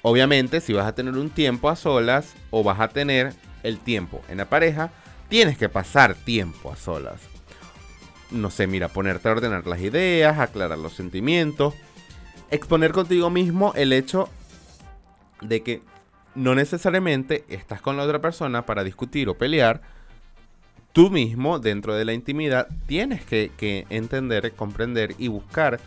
Obviamente, 0.02 0.60
si 0.60 0.72
vas 0.72 0.87
a 0.87 0.94
tener 0.94 1.14
un 1.14 1.30
tiempo 1.30 1.68
a 1.68 1.76
solas 1.76 2.34
o 2.50 2.62
vas 2.62 2.80
a 2.80 2.88
tener 2.88 3.34
el 3.62 3.78
tiempo 3.78 4.22
en 4.28 4.38
la 4.38 4.48
pareja, 4.48 4.90
tienes 5.28 5.58
que 5.58 5.68
pasar 5.68 6.14
tiempo 6.14 6.72
a 6.72 6.76
solas. 6.76 7.20
No 8.30 8.50
sé, 8.50 8.66
mira, 8.66 8.88
ponerte 8.88 9.28
a 9.28 9.32
ordenar 9.32 9.66
las 9.66 9.80
ideas, 9.80 10.38
aclarar 10.38 10.78
los 10.78 10.92
sentimientos, 10.92 11.75
exponer 12.50 12.92
contigo 12.92 13.28
mismo 13.30 13.72
el 13.75 13.92
hecho 13.92 14.28
de 15.40 15.62
que 15.62 15.83
no 16.35 16.54
necesariamente 16.54 17.45
estás 17.49 17.80
con 17.80 17.97
la 17.97 18.04
otra 18.04 18.21
persona 18.21 18.64
para 18.64 18.85
discutir 18.85 19.28
o 19.28 19.37
pelear. 19.37 19.83
Tú 20.92 21.11
mismo, 21.11 21.59
dentro 21.59 21.95
de 21.95 22.04
la 22.04 22.12
intimidad, 22.12 22.68
tienes 22.87 23.25
que, 23.25 23.87
entender, 23.90 24.52
comprender 24.52 25.14
y 25.18 25.28
buscar 25.28 25.80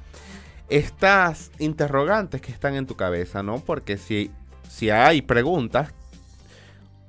estas 0.69 1.51
interrogantes 1.59 2.41
que 2.41 2.51
están 2.51 2.75
en 2.75 2.85
tu 2.85 2.95
cabeza, 2.95 3.43
¿no? 3.43 3.59
Porque 3.59 3.97
si, 3.97 4.31
si 4.69 4.89
hay 4.89 5.21
preguntas, 5.21 5.93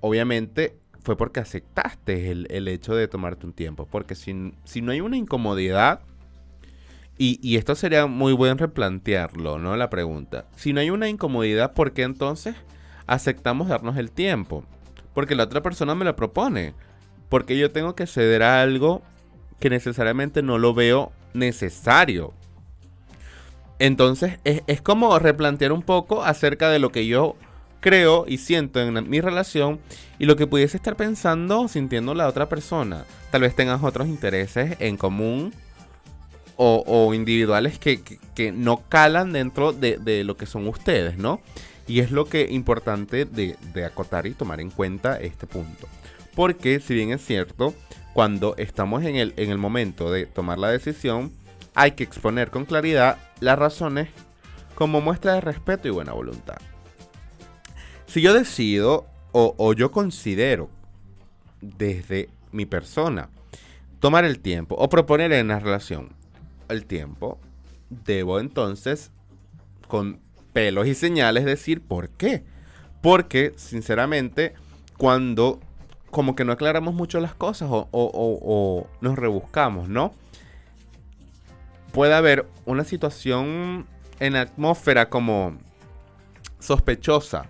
obviamente 0.01 0.77
fue 1.03 1.17
porque 1.17 1.41
aceptaste 1.41 2.31
el, 2.31 2.69
hecho 2.69 2.95
de 2.95 3.09
tomarte 3.09 3.47
un 3.47 3.53
tiempo. 3.53 3.87
Porque 3.91 4.15
si, 4.15 4.55
si 4.65 4.83
no 4.83 4.93
hay 4.93 5.01
una 5.01 5.17
incomodidad, 5.17 6.01
y, 7.25 7.57
esto 7.57 7.76
sería 7.76 8.07
muy 8.07 8.33
bueno 8.33 8.57
replantearlo, 8.57 9.57
¿no? 9.59 9.76
La 9.76 9.91
pregunta. 9.91 10.47
Si 10.57 10.73
no 10.73 10.81
hay 10.81 10.91
una 10.91 11.09
incomodidad, 11.09 11.73
¿por 11.73 11.93
qué 11.93 12.02
entonces 12.02 12.57
aceptamos 13.07 13.69
darnos 13.69 13.97
el 13.97 14.11
tiempo? 14.11 14.64
Porque 15.14 15.37
la 15.37 15.45
otra 15.45 15.62
persona 15.62 15.95
me 15.95 16.05
lo 16.05 16.17
propone. 16.17 16.75
Porque 17.29 17.57
yo 17.57 17.71
tengo 17.71 17.95
que 17.95 18.09
ceder 18.09 18.43
a 18.43 18.61
algo 18.61 19.02
que 19.61 19.71
necesariamente 19.71 20.43
no 20.43 20.59
lo 20.59 20.75
veo 20.75 21.12
necesario. 21.33 22.35
Entonces 23.79 24.41
es, 24.43 24.83
como 24.83 25.17
replantear 25.21 25.71
un 25.71 25.83
poco 25.83 26.25
acerca 26.25 26.71
de 26.71 26.81
lo 26.81 26.91
que 26.91 27.07
yo 27.07 27.37
creo 27.79 28.25
y 28.26 28.38
siento 28.38 28.81
en 28.81 29.09
mi 29.09 29.21
relación 29.21 29.79
y 30.19 30.26
lo 30.26 30.35
que 30.35 30.49
pudiese 30.49 30.76
estar 30.76 30.97
pensando 30.97 31.69
sintiendo 31.69 32.14
la 32.14 32.26
otra 32.26 32.49
persona. 32.49 33.05
Tal 33.31 33.43
vez 33.43 33.55
tengas 33.55 33.85
otros 33.85 34.09
intereses 34.09 34.76
en 34.81 34.97
común 34.97 35.52
o, 36.57 37.15
individuales 37.15 37.79
que, 37.79 38.53
no 38.53 38.83
calan 38.89 39.33
dentro 39.33 39.73
de, 39.73 40.23
lo 40.25 40.37
que 40.37 40.47
son 40.47 40.69
ustedes, 40.69 41.19
¿no? 41.19 41.41
Y 41.89 42.01
es 42.01 42.11
lo 42.11 42.27
que 42.27 42.43
es 42.43 42.53
importante 42.53 43.25
de, 43.25 43.57
acotar 43.85 44.27
y 44.27 44.35
tomar 44.35 44.61
en 44.61 44.71
cuenta 44.71 45.19
este 45.21 45.47
punto. 45.47 45.89
Porque 46.35 46.81
si 46.81 46.95
bien 46.95 47.11
es 47.11 47.25
cierto, 47.25 47.75
cuando 48.15 48.55
estamos 48.57 49.05
en 49.05 49.17
el, 49.17 49.35
en 49.37 49.51
el 49.51 49.59
momento 49.59 50.11
de 50.11 50.27
tomar 50.27 50.59
la 50.59 50.69
decisión, 50.69 51.33
hay 51.75 51.93
que 51.93 52.05
exponer 52.05 52.51
con 52.51 52.65
claridad 52.65 53.19
las 53.41 53.59
razones 53.59 54.09
como 54.75 55.01
muestra 55.01 55.35
de 55.35 55.41
respeto 55.41 55.89
y 55.89 55.91
buena 55.91 56.13
voluntad. 56.13 56.57
Si 58.07 58.21
yo 58.21 58.35
decido 58.35 59.07
o, 59.33 59.73
yo 59.73 59.91
considero 59.91 60.69
desde 61.63 62.29
mi 62.51 62.67
persona 62.67 63.31
tomar 64.01 64.25
el 64.25 64.41
tiempo 64.41 64.75
o 64.75 64.89
proponer 64.91 65.33
en 65.33 65.49
la 65.49 65.59
relación 65.59 66.15
el 66.73 66.87
tiempo, 66.87 67.38
debo 67.91 68.41
entonces 68.41 69.11
con 69.88 70.21
pelos 70.52 70.87
y 70.87 70.95
señales 70.95 71.45
decir 71.45 71.83
por 71.83 72.09
qué. 72.11 72.45
Porque, 73.00 73.52
sinceramente, 73.57 74.55
cuando 74.97 75.61
como 76.11 76.37
que 76.37 76.45
no 76.45 76.52
aclaramos 76.52 76.95
mucho 76.95 77.21
las 77.21 77.35
cosas 77.35 77.69
o, 77.71 77.88
o 77.91 78.87
nos 79.00 79.19
rebuscamos, 79.19 79.88
¿no? 79.88 80.12
puede 81.93 82.14
haber 82.14 82.47
una 82.64 82.85
situación 82.85 83.87
en 84.19 84.37
atmósfera 84.37 85.09
como 85.09 85.59
sospechosa 86.59 87.47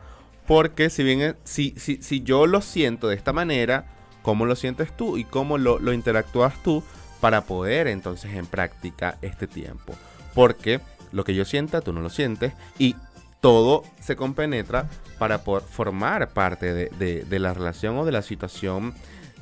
Porque 0.47 0.91
si 0.91 1.05
bien 1.05 1.37
si, 1.45 1.75
si, 1.77 2.03
si 2.03 2.23
yo 2.23 2.47
lo 2.47 2.61
siento 2.61 3.09
de 3.09 3.15
esta 3.15 3.33
manera, 3.33 3.87
¿cómo 4.23 4.45
lo 4.45 4.57
sientes 4.57 4.95
tú 4.97 5.17
y 5.17 5.25
cómo 5.25 5.59
lo 5.59 5.93
interactúas 5.93 6.61
tú 6.63 6.83
para 7.23 7.43
poder 7.43 7.87
entonces 7.87 8.35
en 8.35 8.47
práctica 8.47 9.17
este 9.23 9.47
tiempo? 9.47 9.95
Porque 10.35 10.81
lo 11.13 11.23
que 11.23 11.37
yo 11.37 11.45
sienta, 11.45 11.81
tú 11.81 11.93
no 11.93 12.01
lo 12.01 12.11
sientes 12.11 12.53
y 12.81 12.97
todo 13.41 13.85
se 14.01 14.17
compenetra 14.17 14.89
para 15.19 15.45
poder 15.45 15.63
formar 15.63 16.31
parte 16.31 16.75
de, 16.75 17.39
la 17.39 17.55
relación 17.55 17.97
o 17.97 18.05
de 18.05 18.11
la 18.11 18.23
situación 18.23 18.93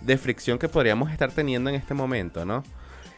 de 0.02 0.18
fricción 0.18 0.58
que 0.58 0.68
podríamos 0.68 1.10
estar 1.10 1.32
teniendo 1.32 1.70
en 1.70 1.76
este 1.76 1.94
momento, 1.94 2.44
¿no? 2.44 2.64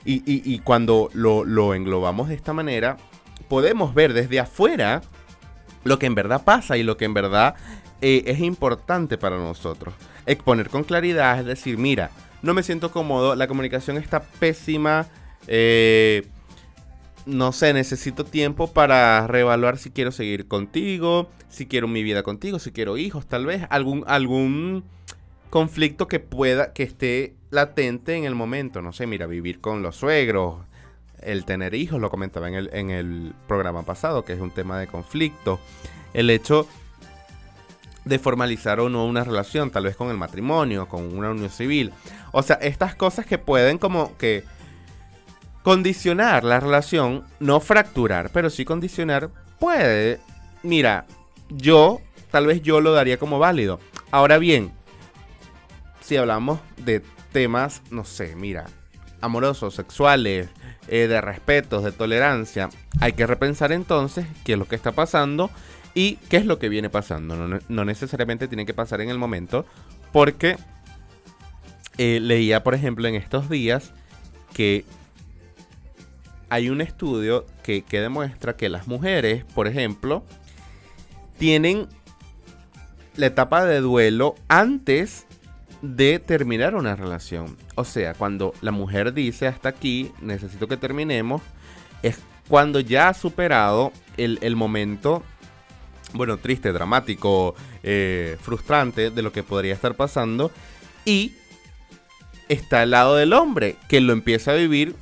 Y, 0.04 0.60
cuando 0.60 1.10
lo, 1.12 1.74
englobamos 1.74 2.28
de 2.28 2.36
esta 2.36 2.52
manera, 2.52 2.98
podemos 3.48 3.94
ver 3.94 4.12
desde 4.12 4.38
afuera 4.38 5.02
lo 5.82 5.98
que 5.98 6.06
en 6.06 6.14
verdad 6.14 6.44
pasa 6.44 6.76
y 6.76 6.84
lo 6.84 6.96
que 6.96 7.04
en 7.04 7.14
verdad 7.14 7.56
eh, 8.00 8.22
es 8.26 8.38
importante 8.38 9.18
para 9.18 9.38
nosotros. 9.38 9.92
Exponer 10.24 10.68
con 10.68 10.84
claridad, 10.84 11.40
es 11.40 11.46
decir, 11.46 11.78
mira, 11.78 12.10
no 12.42 12.54
me 12.54 12.62
siento 12.62 12.90
cómodo, 12.90 13.34
la 13.34 13.46
comunicación 13.46 13.96
está 13.96 14.22
pésima, 14.22 15.06
eh, 15.46 16.26
no 17.24 17.52
sé, 17.52 17.72
necesito 17.72 18.24
tiempo 18.24 18.72
para 18.72 19.26
reevaluar 19.26 19.78
si 19.78 19.90
quiero 19.90 20.10
seguir 20.10 20.48
contigo, 20.48 21.30
si 21.48 21.66
quiero 21.66 21.86
mi 21.88 22.02
vida 22.02 22.22
contigo, 22.22 22.58
si 22.58 22.72
quiero 22.72 22.96
hijos, 22.96 23.26
tal 23.26 23.46
vez 23.46 23.62
algún 23.70 24.04
algún 24.06 24.84
conflicto 25.50 26.08
que 26.08 26.18
pueda 26.18 26.72
que 26.72 26.82
esté 26.82 27.34
latente 27.50 28.16
en 28.16 28.24
el 28.24 28.34
momento, 28.34 28.82
no 28.82 28.92
sé, 28.92 29.06
mira, 29.06 29.26
vivir 29.26 29.60
con 29.60 29.82
los 29.82 29.96
suegros, 29.96 30.56
el 31.20 31.44
tener 31.44 31.74
hijos, 31.74 32.00
lo 32.00 32.10
comentaba 32.10 32.48
en 32.48 32.54
el, 32.54 32.70
en 32.72 32.90
el 32.90 33.34
programa 33.46 33.84
pasado, 33.84 34.24
que 34.24 34.32
es 34.32 34.40
un 34.40 34.50
tema 34.50 34.78
de 34.80 34.88
conflicto, 34.88 35.60
el 36.14 36.30
hecho 36.30 36.66
de 38.04 38.18
formalizar 38.18 38.80
o 38.80 38.88
no 38.88 39.06
una 39.06 39.24
relación, 39.24 39.70
tal 39.70 39.84
vez 39.84 39.96
con 39.96 40.10
el 40.10 40.16
matrimonio, 40.16 40.88
con 40.88 41.16
una 41.16 41.30
unión 41.30 41.50
civil. 41.50 41.92
O 42.32 42.42
sea, 42.42 42.56
estas 42.56 42.94
cosas 42.94 43.26
que 43.26 43.38
pueden 43.38 43.78
como 43.78 44.16
que 44.16 44.44
Condicionar 45.62 46.42
la 46.42 46.58
relación, 46.58 47.24
no 47.38 47.60
fracturar, 47.60 48.30
pero 48.32 48.50
sí 48.50 48.64
condicionar, 48.64 49.30
puede. 49.60 50.18
Mira, 50.64 51.06
yo, 51.50 52.00
tal 52.32 52.46
vez 52.46 52.62
yo 52.62 52.80
lo 52.80 52.92
daría 52.92 53.16
como 53.16 53.38
válido. 53.38 53.78
Ahora 54.10 54.38
bien, 54.38 54.72
si 56.00 56.16
hablamos 56.16 56.58
de 56.78 57.00
temas, 57.30 57.80
no 57.92 58.04
sé, 58.04 58.34
mira, 58.34 58.66
amorosos, 59.20 59.76
sexuales, 59.76 60.48
eh, 60.88 61.06
de 61.06 61.20
respetos, 61.20 61.84
de 61.84 61.92
tolerancia, 61.92 62.68
hay 63.00 63.12
que 63.12 63.28
repensar 63.28 63.70
entonces 63.70 64.26
qué 64.44 64.54
es 64.54 64.58
lo 64.58 64.66
que 64.66 64.74
está 64.74 64.90
pasando 64.90 65.48
y 65.94 66.16
qué 66.28 66.38
es 66.38 66.46
lo 66.46 66.58
que 66.58 66.68
viene 66.68 66.90
pasando. 66.90 67.60
No, 67.68 67.84
necesariamente 67.84 68.48
tiene 68.48 68.66
que 68.66 68.74
pasar 68.74 69.00
en 69.00 69.10
el 69.10 69.18
momento, 69.18 69.66
porque 70.12 70.56
eh, 71.98 72.18
leía, 72.20 72.62
por 72.62 72.74
ejemplo, 72.74 73.06
en 73.08 73.14
estos 73.14 73.48
días 73.48 73.92
que 74.54 74.84
hay 76.52 76.68
un 76.68 76.82
estudio 76.82 77.46
que, 77.62 77.82
demuestra 77.90 78.56
que 78.56 78.68
las 78.68 78.86
mujeres, 78.86 79.44
por 79.54 79.66
ejemplo, 79.66 80.22
tienen 81.38 81.88
la 83.16 83.26
etapa 83.26 83.64
de 83.64 83.80
duelo 83.80 84.34
antes 84.48 85.26
de 85.80 86.18
terminar 86.18 86.74
una 86.74 86.94
relación. 86.94 87.56
O 87.74 87.84
sea, 87.84 88.12
cuando 88.12 88.52
la 88.60 88.70
mujer 88.70 89.14
dice 89.14 89.46
hasta 89.46 89.70
aquí, 89.70 90.12
necesito 90.20 90.68
que 90.68 90.76
terminemos, 90.76 91.40
es 92.02 92.18
cuando 92.48 92.80
ya 92.80 93.08
ha 93.08 93.14
superado 93.14 93.90
el, 94.18 94.54
momento, 94.54 95.22
bueno, 96.14 96.36
triste, 96.36 96.72
dramático, 96.72 97.54
eh, 97.82 98.36
frustrante 98.40 99.10
de 99.10 99.22
lo 99.22 99.32
que 99.32 99.42
podría 99.42 99.74
estar 99.74 99.94
pasando. 99.94 100.50
Y 101.04 101.32
está 102.48 102.82
al 102.82 102.90
lado 102.90 103.16
del 103.16 103.32
hombre, 103.32 103.76
que 103.88 104.00
lo 104.00 104.12
empieza 104.12 104.52
a 104.52 104.54
vivir 104.54 104.94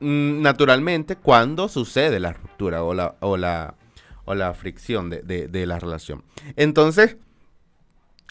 Mm, 0.00 0.42
naturalmente 0.42 1.16
cuando 1.16 1.68
sucede 1.68 2.20
la 2.20 2.34
ruptura 2.34 2.82
o 2.82 2.92
la, 2.92 3.14
o 3.20 3.38
la, 3.38 3.74
o 4.26 4.34
la 4.34 4.52
fricción 4.52 5.08
de, 5.08 5.66
la 5.66 5.78
relación. 5.78 6.24
Entonces, 6.56 7.16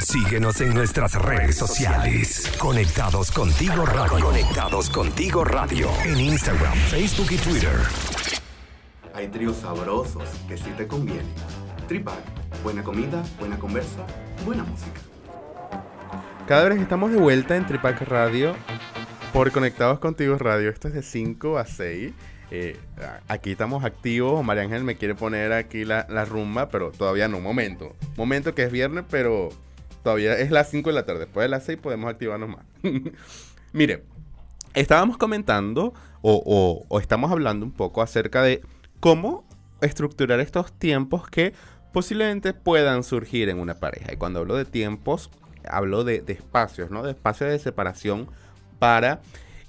Síguenos 0.00 0.60
en 0.60 0.74
nuestras 0.74 1.14
redes 1.14 1.54
sociales. 1.54 2.50
Conectados 2.58 3.30
contigo 3.30 3.86
radio. 3.86 4.24
Conectados 4.24 4.90
contigo 4.90 5.44
radio. 5.44 5.88
En 6.04 6.18
Instagram, 6.18 6.74
Facebook 6.74 7.30
y 7.30 7.36
Twitter. 7.36 7.78
Hay 9.14 9.28
tríos 9.28 9.58
sabrosos 9.58 10.24
que 10.48 10.56
sí 10.56 10.70
te 10.76 10.88
convienen. 10.88 11.61
Tripac, 11.88 12.22
buena 12.62 12.82
comida, 12.84 13.22
buena 13.38 13.58
conversa, 13.58 14.06
buena 14.44 14.62
música. 14.62 15.00
Cada 16.46 16.68
vez 16.68 16.80
estamos 16.80 17.10
de 17.10 17.18
vuelta 17.18 17.56
en 17.56 17.66
Tripac 17.66 18.00
Radio 18.02 18.54
por 19.32 19.50
Conectados 19.50 19.98
Contigo 19.98 20.38
Radio. 20.38 20.70
Esto 20.70 20.88
es 20.88 20.94
de 20.94 21.02
5 21.02 21.58
a 21.58 21.66
6. 21.66 22.12
Eh, 22.50 22.78
aquí 23.28 23.52
estamos 23.52 23.84
activos. 23.84 24.44
María 24.44 24.62
Ángel 24.62 24.84
me 24.84 24.96
quiere 24.96 25.14
poner 25.14 25.52
aquí 25.52 25.84
la, 25.84 26.24
rumba, 26.24 26.68
pero 26.68 26.92
todavía 26.92 27.28
no. 27.28 27.40
Momento. 27.40 27.96
Momento 28.16 28.54
que 28.54 28.62
es 28.62 28.72
viernes, 28.72 29.04
pero 29.10 29.48
todavía 30.02 30.38
es 30.38 30.50
las 30.50 30.70
5 30.70 30.88
de 30.90 30.94
la 30.94 31.04
tarde. 31.04 31.20
Después 31.20 31.44
de 31.44 31.48
las 31.48 31.64
6 31.64 31.78
podemos 31.82 32.10
activarnos 32.10 32.48
más. 32.48 32.64
Mire, 33.72 34.04
estábamos 34.74 35.16
comentando 35.18 35.94
o, 36.20 36.84
o 36.88 37.00
estamos 37.00 37.32
hablando 37.32 37.66
un 37.66 37.72
poco 37.72 38.02
acerca 38.02 38.42
de 38.42 38.60
cómo 39.00 39.44
estructurar 39.82 40.40
estos 40.40 40.72
tiempos 40.72 41.28
que 41.28 41.52
posiblemente 41.92 42.54
puedan 42.54 43.04
surgir 43.04 43.48
en 43.48 43.58
una 43.58 43.74
pareja. 43.74 44.12
Y 44.12 44.16
cuando 44.16 44.40
hablo 44.40 44.56
de 44.56 44.64
tiempos, 44.64 45.30
hablo 45.68 46.04
de, 46.04 46.24
espacios, 46.26 46.90
¿no? 46.90 47.02
De 47.02 47.12
espacios 47.12 47.50
de 47.50 47.58
separación 47.58 48.28
para 48.78 49.20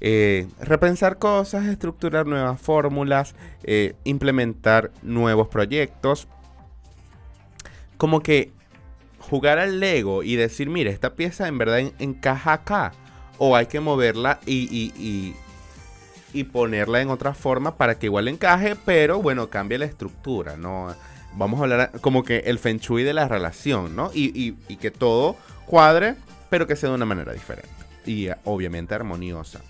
eh, 0.02 0.48
repensar 0.60 1.18
cosas, 1.18 1.66
estructurar 1.66 2.26
nuevas 2.26 2.60
fórmulas, 2.60 3.36
eh, 3.64 3.96
implementar 4.04 4.92
nuevos 5.02 5.48
proyectos. 5.48 6.28
Como 7.98 8.22
que 8.22 8.52
jugar 9.20 9.60
al 9.60 9.80
Lego 9.80 10.24
y 10.24 10.36
decir, 10.36 10.70
mire, 10.70 10.90
esta 10.90 11.16
pieza 11.16 11.48
en 11.48 11.58
verdad 11.58 11.80
encaja 12.00 12.54
acá. 12.54 12.92
O 13.38 13.56
hay 13.56 13.66
que 13.66 13.80
moverla 13.80 14.40
y, 14.46 15.34
y, 16.34 16.44
ponerla 16.52 17.02
en 17.02 17.10
otra 17.10 17.34
forma 17.34 17.78
para 17.78 17.98
que 17.98 18.08
igual 18.08 18.28
encaje, 18.28 18.76
pero 18.86 19.22
bueno, 19.22 19.50
cambie 19.50 19.78
la 19.78 19.86
estructura, 19.86 20.58
¿no? 20.58 20.94
Vamos 21.36 21.60
a 21.60 21.64
hablar 21.64 21.92
como 22.02 22.24
que 22.24 22.40
el 22.46 22.60
feng 22.60 22.78
shui 22.78 23.04
de 23.04 23.14
la 23.14 23.28
relación, 23.28 23.96
¿no? 23.96 24.12
Y, 24.14 24.56
y 24.68 24.76
que 24.78 24.92
todo 24.92 25.36
cuadre, 25.66 26.16
pero 26.50 26.68
que 26.68 26.76
sea 26.76 26.90
de 26.90 26.96
una 26.96 27.06
manera 27.06 27.34
diferente 27.34 27.84
y 28.06 28.30
obviamente 28.44 28.96
armoniosa. 28.96 29.62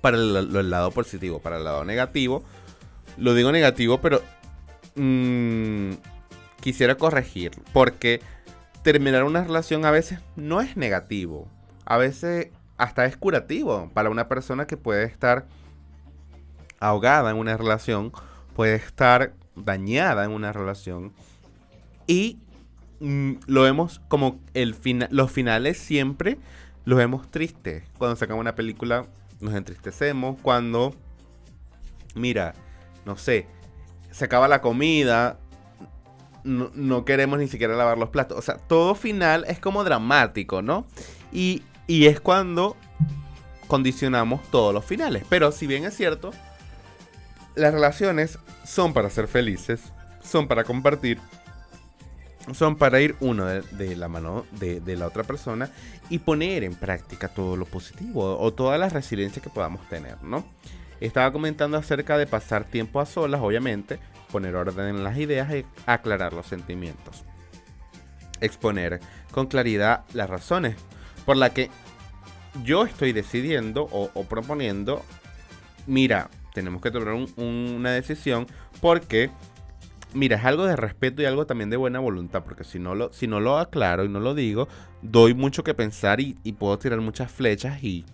Para 0.00 0.16
el, 0.18 0.70
lado 0.70 0.90
positivo, 0.90 1.38
para 1.40 1.56
el 1.56 1.64
lado 1.64 1.84
negativo, 1.84 2.44
lo 3.16 3.34
digo 3.34 3.52
negativo, 3.52 4.00
pero 4.00 4.22
mm, 4.96 5.92
quisiera 6.60 6.96
corregir, 6.96 7.52
porque 7.72 8.20
terminar 8.82 9.24
una 9.24 9.42
relación 9.42 9.86
a 9.86 9.90
veces 9.90 10.20
no 10.36 10.60
es 10.60 10.76
negativo, 10.76 11.48
a 11.86 11.96
veces 11.96 12.48
hasta 12.76 13.06
es 13.06 13.16
curativo 13.16 13.90
para 13.94 14.10
una 14.10 14.28
persona 14.28 14.66
que 14.66 14.76
puede 14.76 15.04
estar 15.04 15.46
ahogada 16.80 17.30
en 17.30 17.38
una 17.38 17.56
relación, 17.56 18.12
puede 18.54 18.74
estar 18.74 19.32
dañada 19.56 20.24
en 20.24 20.30
una 20.30 20.52
relación 20.52 21.12
y 22.06 22.38
mm, 23.00 23.32
lo 23.46 23.62
vemos 23.62 24.00
como 24.08 24.40
el 24.54 24.76
los 25.10 25.30
finales 25.30 25.78
siempre 25.78 26.38
los 26.84 26.98
vemos 26.98 27.30
tristes. 27.30 27.82
Cuando 27.98 28.16
sacamos 28.16 28.40
una 28.40 28.54
película 28.54 29.06
nos 29.40 29.54
entristecemos. 29.54 30.36
Cuando, 30.42 30.94
mira, 32.14 32.54
no 33.04 33.16
sé, 33.16 33.46
se 34.10 34.24
acaba 34.24 34.48
la 34.48 34.60
comida, 34.60 35.38
no, 36.44 37.04
queremos 37.04 37.38
ni 37.38 37.48
siquiera 37.48 37.74
lavar 37.74 37.98
los 37.98 38.10
platos. 38.10 38.38
O 38.38 38.42
sea, 38.42 38.56
todo 38.56 38.94
final 38.94 39.44
es 39.48 39.58
como 39.58 39.84
dramático, 39.84 40.62
¿no? 40.62 40.86
Y, 41.32 41.62
y 41.86 42.06
es 42.06 42.20
cuando 42.20 42.76
condicionamos 43.66 44.42
todos 44.50 44.74
los 44.74 44.84
finales. 44.84 45.24
Pero 45.28 45.52
si 45.52 45.66
bien 45.66 45.84
es 45.84 45.96
cierto, 45.96 46.32
las 47.54 47.72
relaciones 47.72 48.38
son 48.64 48.92
para 48.92 49.10
ser 49.10 49.28
felices, 49.28 49.92
son 50.22 50.48
para 50.48 50.64
compartir 50.64 51.18
son 52.52 52.76
para 52.76 53.00
ir 53.00 53.16
uno 53.20 53.46
de, 53.46 53.96
la 53.96 54.08
mano 54.08 54.44
de, 54.52 54.96
la 54.96 55.06
otra 55.06 55.22
persona 55.22 55.70
y 56.10 56.18
poner 56.18 56.62
en 56.62 56.74
práctica 56.74 57.28
todo 57.28 57.56
lo 57.56 57.64
positivo 57.64 58.38
o 58.38 58.52
toda 58.52 58.76
la 58.76 58.90
resiliencia 58.90 59.40
que 59.40 59.48
podamos 59.48 59.88
tener, 59.88 60.22
¿no? 60.22 60.44
Estaba 61.00 61.32
comentando 61.32 61.78
acerca 61.78 62.18
de 62.18 62.26
pasar 62.26 62.64
tiempo 62.64 63.00
a 63.00 63.06
solas, 63.06 63.40
obviamente, 63.40 63.98
poner 64.30 64.54
orden 64.56 64.88
en 64.88 65.04
las 65.04 65.16
ideas 65.16 65.52
y 65.54 65.64
aclarar 65.86 66.32
los 66.32 66.46
sentimientos. 66.46 67.24
Exponer 68.40 69.00
con 69.30 69.46
claridad 69.46 70.04
las 70.12 70.28
razones 70.28 70.76
por 71.24 71.36
las 71.36 71.50
que 71.50 71.70
yo 72.62 72.84
estoy 72.84 73.12
decidiendo 73.12 73.88
o, 73.90 74.24
proponiendo, 74.24 75.04
mira, 75.86 76.30
tenemos 76.54 76.80
que 76.80 76.92
tomar 76.92 77.14
una 77.36 77.90
decisión 77.90 78.46
porque, 78.80 79.30
mira, 80.14 80.36
es 80.36 80.44
algo 80.44 80.64
de 80.64 80.76
respeto 80.76 81.20
y 81.20 81.26
algo 81.26 81.46
también 81.46 81.68
de 81.68 81.76
buena 81.76 81.98
voluntad, 81.98 82.44
porque 82.44 82.64
si 82.64 82.78
no 82.78 82.94
lo, 82.94 83.12
si 83.12 83.26
no 83.26 83.40
lo 83.40 83.58
aclaro 83.58 84.04
y 84.04 84.08
no 84.08 84.20
lo 84.20 84.34
digo, 84.34 84.68
doy 85.02 85.34
mucho 85.34 85.64
que 85.64 85.74
pensar 85.74 86.20
y, 86.20 86.34
puedo 86.52 86.78
tirar 86.78 87.00
muchas 87.00 87.30
flechas 87.30 87.82
y 87.82 88.06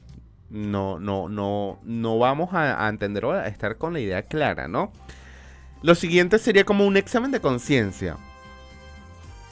no, 0.48 0.98
no, 0.98 1.28
no, 1.28 1.78
no 1.84 2.18
vamos 2.18 2.54
a, 2.54 2.86
a 2.86 2.88
entender 2.88 3.26
o 3.26 3.32
a 3.32 3.46
estar 3.46 3.76
con 3.76 3.92
la 3.92 4.00
idea 4.00 4.22
clara, 4.22 4.66
¿no? 4.66 4.90
Lo 5.82 5.94
siguiente 5.94 6.38
sería 6.38 6.64
como 6.64 6.86
un 6.86 6.96
examen 6.96 7.30
de 7.30 7.40
conciencia. 7.40 8.16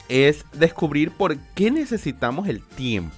Es 0.09 0.45
descubrir 0.53 1.11
por 1.11 1.37
qué 1.55 1.69
necesitamos 1.69 2.47
el 2.47 2.63
tiempo. 2.63 3.15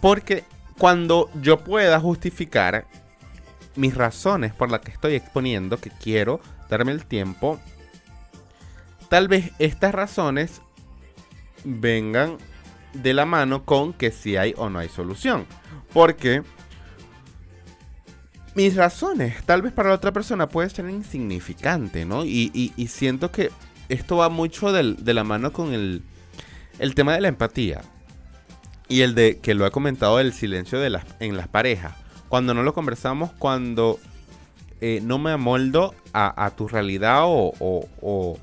Porque 0.00 0.44
cuando 0.78 1.28
yo 1.42 1.58
pueda 1.58 1.98
justificar 1.98 2.86
mis 3.78 3.94
razones 3.94 4.52
por 4.52 4.70
las 4.70 4.80
que 4.80 4.90
estoy 4.90 5.14
exponiendo 5.14 5.78
que 5.78 5.90
quiero 5.90 6.40
darme 6.68 6.92
el 6.92 7.06
tiempo, 7.06 7.60
tal 9.08 9.28
vez 9.28 9.52
estas 9.58 9.94
razones 9.94 10.60
vengan 11.64 12.38
de 12.92 13.14
la 13.14 13.24
mano 13.24 13.64
con 13.64 13.92
que 13.92 14.10
si 14.10 14.36
hay 14.36 14.52
o 14.56 14.68
no 14.68 14.80
hay 14.80 14.88
solución. 14.88 15.46
Porque 15.92 16.42
mis 18.54 18.74
razones, 18.74 19.44
tal 19.44 19.62
vez 19.62 19.72
para 19.72 19.90
la 19.90 19.94
otra 19.94 20.12
persona 20.12 20.48
puede 20.48 20.68
ser 20.70 20.90
insignificante, 20.90 22.04
¿no? 22.04 22.24
Y, 22.24 22.72
siento 22.88 23.30
que 23.30 23.50
esto 23.88 24.16
va 24.16 24.28
mucho 24.28 24.72
de 24.72 25.14
la 25.14 25.24
mano 25.24 25.52
con 25.52 25.72
el, 25.72 26.02
tema 26.96 27.14
de 27.14 27.20
la 27.20 27.28
empatía. 27.28 27.82
Y 28.88 29.02
el 29.02 29.14
de 29.14 29.38
que 29.38 29.54
lo 29.54 29.66
he 29.66 29.70
comentado 29.70 30.16
del 30.16 30.32
silencio 30.32 30.80
de 30.80 30.98
en 31.20 31.36
las 31.36 31.46
parejas. 31.46 32.07
Cuando 32.28 32.54
no 32.54 32.62
lo 32.62 32.74
conversamos, 32.74 33.30
cuando 33.38 33.98
eh, 34.80 35.00
no 35.02 35.18
me 35.18 35.32
amoldo 35.32 35.94
a, 36.12 36.50
tu 36.56 36.68
realidad 36.68 37.22
o, 37.24 38.38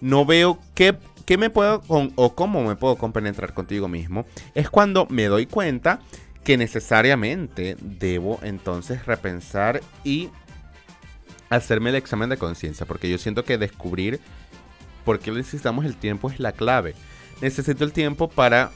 no 0.00 0.26
veo 0.26 0.58
qué, 0.74 0.96
qué 1.24 1.38
me 1.38 1.50
puedo 1.50 1.82
o 1.88 2.34
cómo 2.34 2.64
me 2.64 2.76
puedo 2.76 2.96
compenetrar 2.96 3.54
contigo 3.54 3.88
mismo, 3.88 4.26
es 4.54 4.70
cuando 4.70 5.06
me 5.08 5.26
doy 5.26 5.46
cuenta 5.46 6.00
que 6.44 6.56
necesariamente 6.56 7.76
debo 7.80 8.38
entonces 8.42 9.04
repensar 9.06 9.80
y 10.04 10.30
hacerme 11.50 11.90
el 11.90 11.96
examen 11.96 12.28
de 12.28 12.36
conciencia, 12.36 12.86
porque 12.86 13.10
yo 13.10 13.18
siento 13.18 13.44
que 13.44 13.58
descubrir 13.58 14.20
por 15.04 15.18
qué 15.20 15.30
necesitamos 15.30 15.84
el 15.84 15.96
tiempo 15.96 16.30
es 16.30 16.40
la 16.40 16.52
clave. 16.52 16.94
Necesito 17.40 17.84
el 17.84 17.92
tiempo 17.92 18.28
para 18.28 18.70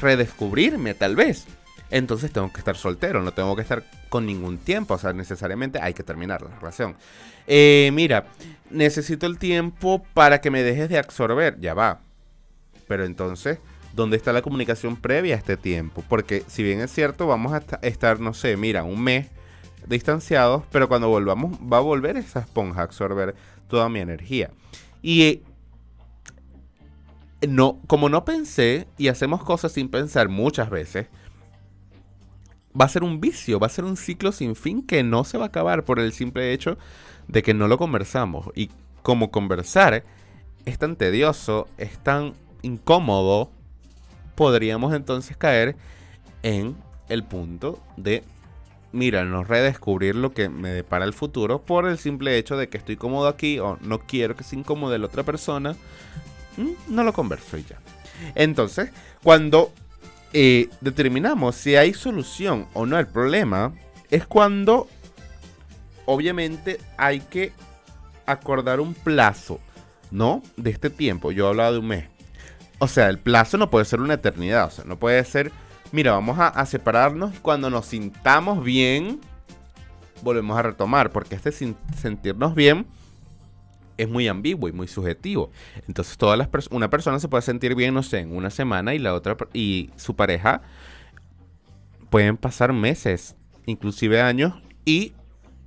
redescubrirme, 0.00 0.94
tal 0.94 1.16
vez. 1.16 1.46
Entonces 1.90 2.32
tengo 2.32 2.52
que 2.52 2.58
estar 2.58 2.76
soltero, 2.76 3.22
no 3.22 3.32
tengo 3.32 3.54
que 3.54 3.62
estar 3.62 3.84
con 4.08 4.26
ningún 4.26 4.58
tiempo, 4.58 4.94
o 4.94 4.98
sea, 4.98 5.12
necesariamente 5.12 5.78
hay 5.80 5.94
que 5.94 6.02
terminar 6.02 6.42
la 6.42 6.56
relación. 6.58 6.96
Eh, 7.46 7.90
mira, 7.92 8.26
necesito 8.70 9.26
el 9.26 9.38
tiempo 9.38 10.02
para 10.14 10.40
que 10.40 10.50
me 10.50 10.62
dejes 10.62 10.88
de 10.88 10.98
absorber, 10.98 11.58
ya 11.60 11.74
va. 11.74 12.00
Pero 12.88 13.04
entonces 13.04 13.58
dónde 13.94 14.16
está 14.16 14.32
la 14.32 14.42
comunicación 14.42 14.96
previa 14.96 15.34
a 15.34 15.38
este 15.38 15.56
tiempo. 15.56 16.02
Porque 16.08 16.42
si 16.46 16.62
bien 16.62 16.80
es 16.80 16.92
cierto, 16.92 17.26
vamos 17.26 17.52
a 17.52 17.62
estar, 17.82 18.20
no 18.20 18.34
sé, 18.34 18.56
mira, 18.56 18.84
un 18.84 19.02
mes 19.02 19.28
distanciados, 19.86 20.64
pero 20.70 20.88
cuando 20.88 21.08
volvamos 21.08 21.58
va 21.60 21.78
a 21.78 21.80
volver 21.80 22.16
esa 22.16 22.40
esponja 22.40 22.80
a 22.80 22.84
absorber 22.84 23.34
toda 23.68 23.88
mi 23.88 24.00
energía. 24.00 24.50
Y 25.02 25.42
no, 27.46 27.80
como 27.86 28.08
no 28.08 28.24
pensé 28.24 28.86
y 28.96 29.08
hacemos 29.08 29.42
cosas 29.44 29.72
sin 29.72 29.88
pensar 29.88 30.28
muchas 30.28 30.70
veces, 30.70 31.08
va 32.78 32.86
a 32.86 32.88
ser 32.88 33.04
un 33.04 33.20
vicio, 33.20 33.60
va 33.60 33.66
a 33.66 33.70
ser 33.70 33.84
un 33.84 33.96
ciclo 33.96 34.32
sin 34.32 34.56
fin 34.56 34.82
que 34.82 35.02
no 35.02 35.24
se 35.24 35.38
va 35.38 35.44
a 35.44 35.48
acabar 35.48 35.84
por 35.84 36.00
el 36.00 36.12
simple 36.12 36.52
hecho 36.52 36.76
de 37.28 37.42
que 37.42 37.54
no 37.54 37.68
lo 37.68 37.78
conversamos. 37.78 38.50
Y 38.54 38.70
como 39.02 39.30
conversar 39.30 40.04
es 40.64 40.78
tan 40.78 40.96
tedioso, 40.96 41.68
es 41.78 41.98
tan 41.98 42.34
incómodo, 42.62 43.50
podríamos 44.34 44.94
entonces 44.94 45.36
caer 45.36 45.76
en 46.42 46.76
el 47.08 47.22
punto 47.22 47.80
de, 47.96 48.24
mira, 48.92 49.24
no 49.24 49.44
redescubrir 49.44 50.16
lo 50.16 50.32
que 50.32 50.48
me 50.48 50.70
depara 50.70 51.04
el 51.04 51.12
futuro 51.12 51.62
por 51.62 51.86
el 51.86 51.98
simple 51.98 52.38
hecho 52.38 52.56
de 52.56 52.68
que 52.68 52.78
estoy 52.78 52.96
cómodo 52.96 53.28
aquí 53.28 53.58
o 53.58 53.78
no 53.82 54.00
quiero 54.00 54.34
que 54.34 54.44
se 54.44 54.56
incomode 54.56 54.98
la 54.98 55.06
otra 55.06 55.22
persona. 55.22 55.76
Mm, 56.56 56.94
no 56.94 57.04
lo 57.04 57.12
converso 57.12 57.56
y 57.56 57.64
ya. 57.64 57.78
Entonces, 58.34 58.90
cuando 59.22 59.72
determinamos 60.80 61.54
si 61.54 61.76
hay 61.76 61.94
solución 61.94 62.66
o 62.72 62.86
no 62.86 62.96
al 62.96 63.06
problema, 63.06 63.72
es 64.10 64.26
cuando 64.26 64.88
obviamente 66.06 66.80
hay 66.96 67.20
que 67.20 67.52
acordar 68.26 68.80
un 68.80 68.94
plazo, 68.94 69.60
¿no? 70.10 70.42
De 70.56 70.70
este 70.70 70.90
tiempo. 70.90 71.30
Yo 71.30 71.46
he 71.46 71.48
hablado 71.50 71.74
de 71.74 71.78
un 71.78 71.86
mes. 71.86 72.04
O 72.80 72.88
sea, 72.88 73.08
el 73.08 73.18
plazo 73.18 73.58
no 73.58 73.70
puede 73.70 73.84
ser 73.84 74.00
una 74.00 74.14
eternidad. 74.14 74.66
O 74.66 74.70
sea, 74.70 74.84
no 74.84 74.98
puede 74.98 75.24
ser, 75.24 75.52
mira, 75.92 76.12
vamos 76.12 76.36
a, 76.40 76.66
separarnos 76.66 77.34
y 77.36 77.38
cuando 77.38 77.70
nos 77.70 77.86
sintamos 77.86 78.64
bien, 78.64 79.20
volvemos 80.22 80.58
a 80.58 80.62
retomar. 80.62 81.10
Porque 81.10 81.36
este 81.36 81.52
sentirnos 81.52 82.54
bien 82.54 82.86
es 83.96 84.08
muy 84.08 84.28
ambiguo 84.28 84.68
y 84.68 84.72
muy 84.72 84.88
subjetivo. 84.88 85.50
Entonces, 85.86 86.16
todas 86.16 86.38
las 86.38 86.48
una 86.70 86.90
persona 86.90 87.18
se 87.18 87.28
puede 87.28 87.42
sentir 87.42 87.74
bien, 87.74 87.94
no 87.94 88.02
sé, 88.02 88.20
en 88.20 88.36
una 88.36 88.50
semana 88.50 88.94
y 88.94 88.98
la 88.98 89.14
otra 89.14 89.36
y 89.52 89.90
su 89.96 90.14
pareja 90.14 90.62
pueden 92.10 92.36
pasar 92.36 92.72
meses, 92.72 93.36
inclusive 93.66 94.20
años. 94.20 94.54
¿Y 94.84 95.14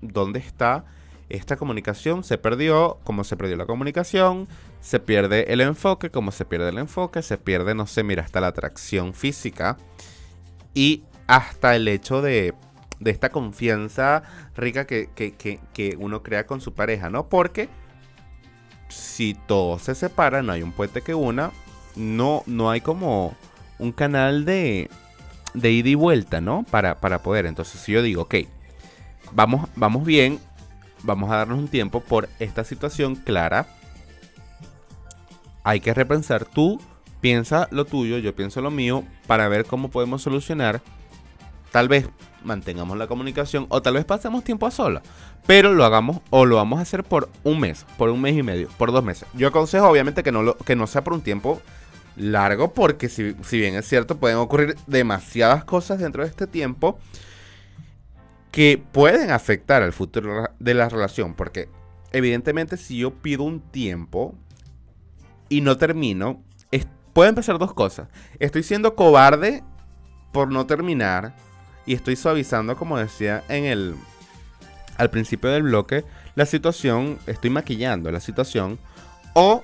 dónde 0.02 0.40
está 0.40 0.86
esta 1.30 1.58
comunicación? 1.58 2.24
Se 2.24 2.38
perdió, 2.38 3.00
como 3.04 3.24
se 3.24 3.36
perdió 3.36 3.58
la 3.58 3.66
comunicación, 3.66 4.48
se 4.80 5.00
pierde 5.00 5.52
el 5.52 5.62
enfoque, 5.62 6.10
como 6.10 6.32
se 6.32 6.46
pierde 6.46 6.70
el 6.70 6.78
enfoque, 6.78 7.22
se 7.22 7.38
pierde, 7.38 7.76
no 7.76 7.88
sé, 7.88 8.04
mira, 8.04 8.24
hasta 8.24 8.42
la 8.42 8.48
atracción 8.48 9.14
física 9.14 9.78
y 10.74 11.04
hasta 11.28 11.76
el 11.76 11.88
hecho 11.88 12.22
de, 12.22 12.54
de 13.00 13.12
esta 13.12 13.30
confianza 13.30 14.24
rica 14.56 14.86
que, 14.86 15.10
que, 15.14 15.98
uno 16.00 16.24
crea 16.24 16.46
con 16.46 16.62
su 16.62 16.74
pareja, 16.74 17.10
¿no? 17.10 17.30
Porque 17.30 17.70
si 18.90 19.34
todo 19.34 19.80
se 19.80 19.96
separa, 19.96 20.42
no 20.42 20.54
hay 20.54 20.64
un 20.64 20.72
puente 20.72 21.02
que 21.02 21.16
una, 21.16 21.52
no, 21.96 22.44
no 22.46 22.70
hay 22.70 22.82
como 22.82 23.36
un 23.80 23.92
canal 23.92 24.46
de, 24.46 24.90
de 25.54 25.72
ida 25.72 25.90
y 25.90 25.96
vuelta, 25.96 26.42
¿no? 26.42 26.64
Para, 26.70 27.00
para 27.00 27.22
poder. 27.22 27.46
Entonces, 27.46 27.82
si 27.82 27.92
yo 27.92 28.02
digo, 28.02 28.24
ok, 28.24 28.36
vamos, 29.32 29.70
vamos 29.76 30.06
bien, 30.06 30.40
vamos 31.04 31.32
a 31.32 31.38
darnos 31.38 31.60
un 31.60 31.68
tiempo 31.68 32.02
por 32.02 32.30
esta 32.40 32.64
situación 32.64 33.16
clara 33.16 33.68
hay 35.68 35.82
que 35.82 35.94
repensar. 35.94 36.46
Tú 36.46 36.80
piensa 37.20 37.68
lo 37.72 37.84
tuyo, 37.84 38.20
yo 38.20 38.34
pienso 38.34 38.62
lo 38.62 38.72
mío, 38.72 39.04
para 39.28 39.50
ver 39.50 39.66
cómo 39.66 39.90
podemos 39.90 40.22
solucionar. 40.22 40.82
Tal 41.78 41.90
vez 41.90 42.10
mantengamos 42.44 42.98
la 42.98 43.06
comunicación 43.06 43.68
o 43.70 43.84
tal 43.84 43.94
vez 43.94 44.04
pasemos 44.04 44.44
tiempo 44.44 44.66
a 44.66 44.72
sola. 44.72 45.04
Pero 45.46 45.76
lo 45.76 45.86
hagamos 45.86 46.22
o 46.32 46.48
lo 46.48 46.56
vamos 46.56 46.80
a 46.80 46.82
hacer 46.82 47.04
por 47.04 47.30
un 47.44 47.60
mes, 47.60 47.86
por 48.00 48.10
un 48.10 48.20
mes 48.20 48.36
y 48.36 48.42
medio, 48.42 48.68
por 48.80 48.92
dos 48.92 49.04
meses. 49.04 49.30
Yo 49.36 49.50
aconsejo 49.50 49.88
obviamente 49.88 50.24
que 50.24 50.32
no, 50.32 50.42
lo, 50.42 50.58
que 50.58 50.76
no 50.76 50.88
sea 50.88 51.04
por 51.04 51.14
un 51.14 51.22
tiempo 51.22 51.62
largo 52.16 52.74
porque 52.74 53.10
si, 53.10 53.36
si 53.44 53.60
bien 53.60 53.76
es 53.76 53.88
cierto 53.88 54.18
pueden 54.18 54.40
ocurrir 54.40 54.76
demasiadas 54.88 55.66
cosas 55.66 56.00
dentro 56.00 56.24
de 56.24 56.30
este 56.30 56.48
tiempo 56.48 56.98
que 58.50 58.84
pueden 58.92 59.30
afectar 59.30 59.84
al 59.84 59.94
futuro 59.94 60.50
de 60.58 60.74
la 60.74 60.90
relación. 60.90 61.36
Porque 61.36 61.70
evidentemente 62.12 62.78
si 62.78 62.98
yo 62.98 63.14
pido 63.14 63.44
un 63.44 63.60
tiempo 63.60 64.34
y 65.48 65.62
no 65.62 65.78
termino, 65.78 66.42
pueden 67.14 67.36
pasar 67.36 67.60
dos 67.60 67.76
cosas. 67.76 68.08
Estoy 68.40 68.64
siendo 68.64 68.96
cobarde 68.96 69.64
por 70.32 70.52
no 70.52 70.66
terminar 70.66 71.36
y 71.88 71.96
estoy 71.96 72.16
suavizando, 72.16 72.76
como 72.76 73.00
decía 73.00 73.44
en 73.50 73.66
el 73.66 73.96
al 74.98 75.10
principio 75.10 75.50
del 75.50 75.64
bloque, 75.64 76.04
la 76.36 76.46
situación, 76.46 77.20
estoy 77.28 77.50
maquillando 77.50 78.12
la 78.12 78.20
situación 78.20 78.80
o 79.34 79.64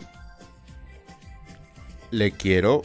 le 2.11 2.31
quiero 2.31 2.83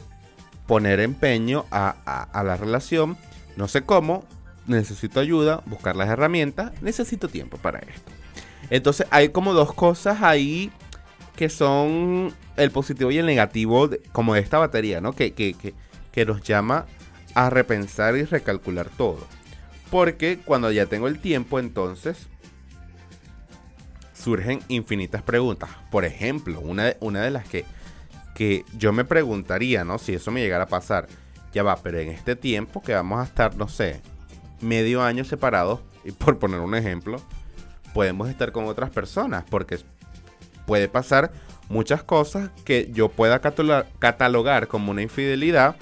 poner 0.67 1.01
empeño 1.01 1.67
a, 1.71 1.91
a 2.33 2.43
la 2.43 2.57
relación, 2.57 3.17
no 3.57 3.69
sé 3.69 3.83
cómo, 3.83 4.25
necesito 4.67 5.21
ayuda, 5.21 5.63
buscar 5.67 5.95
las 5.97 6.09
herramientas, 6.09 6.73
necesito 6.83 7.29
tiempo 7.29 7.59
para 7.59 7.79
esto. 7.81 8.11
Entonces 8.71 9.07
hay 9.11 9.29
como 9.31 9.53
dos 9.53 9.73
cosas 9.75 10.23
ahí 10.23 10.71
que 11.37 11.49
son 11.49 12.35
el 12.57 12.71
positivo 12.71 13.11
y 13.11 13.19
el 13.19 13.27
negativo 13.27 13.89
como 14.13 14.35
de 14.35 14.41
esta 14.41 14.59
batería, 14.59 15.01
¿no? 15.01 15.13
Que, 15.13 15.33
que, 15.33 15.55
que, 15.55 15.75
que 16.11 16.27
nos 16.27 16.43
llama 16.43 16.87
a 17.35 17.51
repensar 17.51 18.17
y 18.17 18.25
recalcular 18.25 18.89
todo. 18.89 19.27
Porque 19.91 20.39
cuando 20.45 20.71
ya 20.71 20.87
tengo 20.87 21.09
el 21.09 21.19
tiempo, 21.19 21.59
entonces 21.59 22.29
surgen 24.13 24.61
infinitas 24.69 25.23
preguntas. 25.23 25.71
Por 25.91 26.05
ejemplo, 26.05 26.61
una 26.61 26.85
de, 26.85 26.97
una 27.01 27.23
de 27.23 27.31
las 27.31 27.47
que, 27.49 27.65
que 28.35 28.65
yo 28.77 28.93
me 28.93 29.05
preguntaría, 29.05 29.85
¿no? 29.85 29.99
Si 29.99 30.15
eso 30.15 30.31
me 30.31 30.41
llegara 30.41 30.65
a 30.65 30.69
pasar, 30.69 31.07
ya 31.53 31.63
va, 31.63 31.77
pero 31.77 31.99
en 31.99 32.11
este 32.11 32.37
tiempo 32.37 32.83
que 32.83 32.93
vamos 32.95 33.21
a 33.21 33.25
estar, 33.25 33.57
no 33.57 33.69
sé, 33.69 34.01
medio 34.61 35.03
año 35.03 35.25
separados, 35.25 35.81
y 36.05 36.13
por 36.13 36.39
poner 36.39 36.61
un 36.61 36.75
ejemplo, 36.75 37.21
podemos 37.95 38.29
estar 38.29 38.53
con 38.53 38.67
otras 38.67 38.91
personas, 38.91 39.45
porque 39.49 39.79
puede 40.67 40.89
pasar 40.89 41.33
muchas 41.69 42.03
cosas 42.03 42.51
que 42.65 42.91
yo 42.93 43.09
pueda 43.09 43.41
catalogar 43.41 44.69
como 44.69 44.91
una 44.91 45.03
infidelidad 45.03 45.77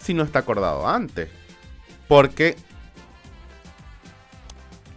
si 0.00 0.14
no 0.14 0.22
está 0.22 0.40
acordado 0.40 0.88
antes. 0.88 1.28
Porque 2.08 2.56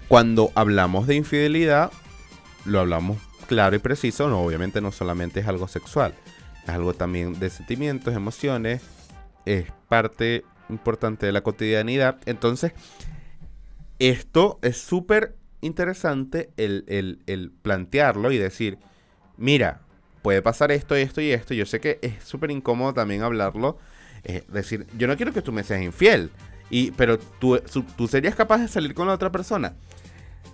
cuando 0.08 0.52
hablamos 0.56 1.08
de 1.08 1.16
infidelidad, 1.16 1.92
lo 2.66 2.80
hablamos 2.80 3.18
claro 3.48 3.76
y 3.76 3.80
preciso, 3.80 4.30
no, 4.30 4.42
obviamente 4.42 4.82
no 4.82 4.92
solamente 4.92 5.42
es 5.42 5.48
algo 5.48 5.68
sexual, 5.68 6.14
es 6.64 6.70
algo 6.70 6.94
también 6.94 7.40
de 7.40 7.50
sentimientos, 7.50 8.16
emociones, 8.16 8.82
es 9.46 9.72
parte 9.90 10.46
importante 10.70 11.26
de 11.26 11.32
la 11.32 11.42
cotidianidad. 11.42 12.18
Entonces, 12.26 12.74
esto 14.00 14.60
es 14.62 14.78
súper 14.78 15.36
interesante 15.62 16.52
el, 16.58 17.54
plantearlo 17.62 18.32
y 18.32 18.38
decir, 18.38 18.78
mira, 19.38 19.82
puede 20.22 20.42
pasar 20.42 20.72
esto, 20.72 20.96
esto 20.96 21.22
y 21.22 21.32
esto. 21.32 21.54
Yo 21.54 21.66
sé 21.66 21.80
que 21.80 22.00
es 22.02 22.24
súper 22.24 22.52
incómodo 22.52 22.94
también 22.94 23.24
hablarlo. 23.24 23.78
Es 24.24 24.48
decir, 24.48 24.88
yo 24.98 25.08
no 25.08 25.18
quiero 25.18 25.34
que 25.34 25.42
tú 25.42 25.52
me 25.52 25.64
seas 25.64 25.82
infiel. 25.82 26.32
Y, 26.70 26.92
pero 26.92 27.20
tú, 27.20 27.60
tú 27.96 28.08
serías 28.08 28.36
capaz 28.36 28.60
de 28.60 28.68
salir 28.68 28.94
con 28.94 29.08
la 29.08 29.14
otra 29.14 29.32
persona. 29.32 29.76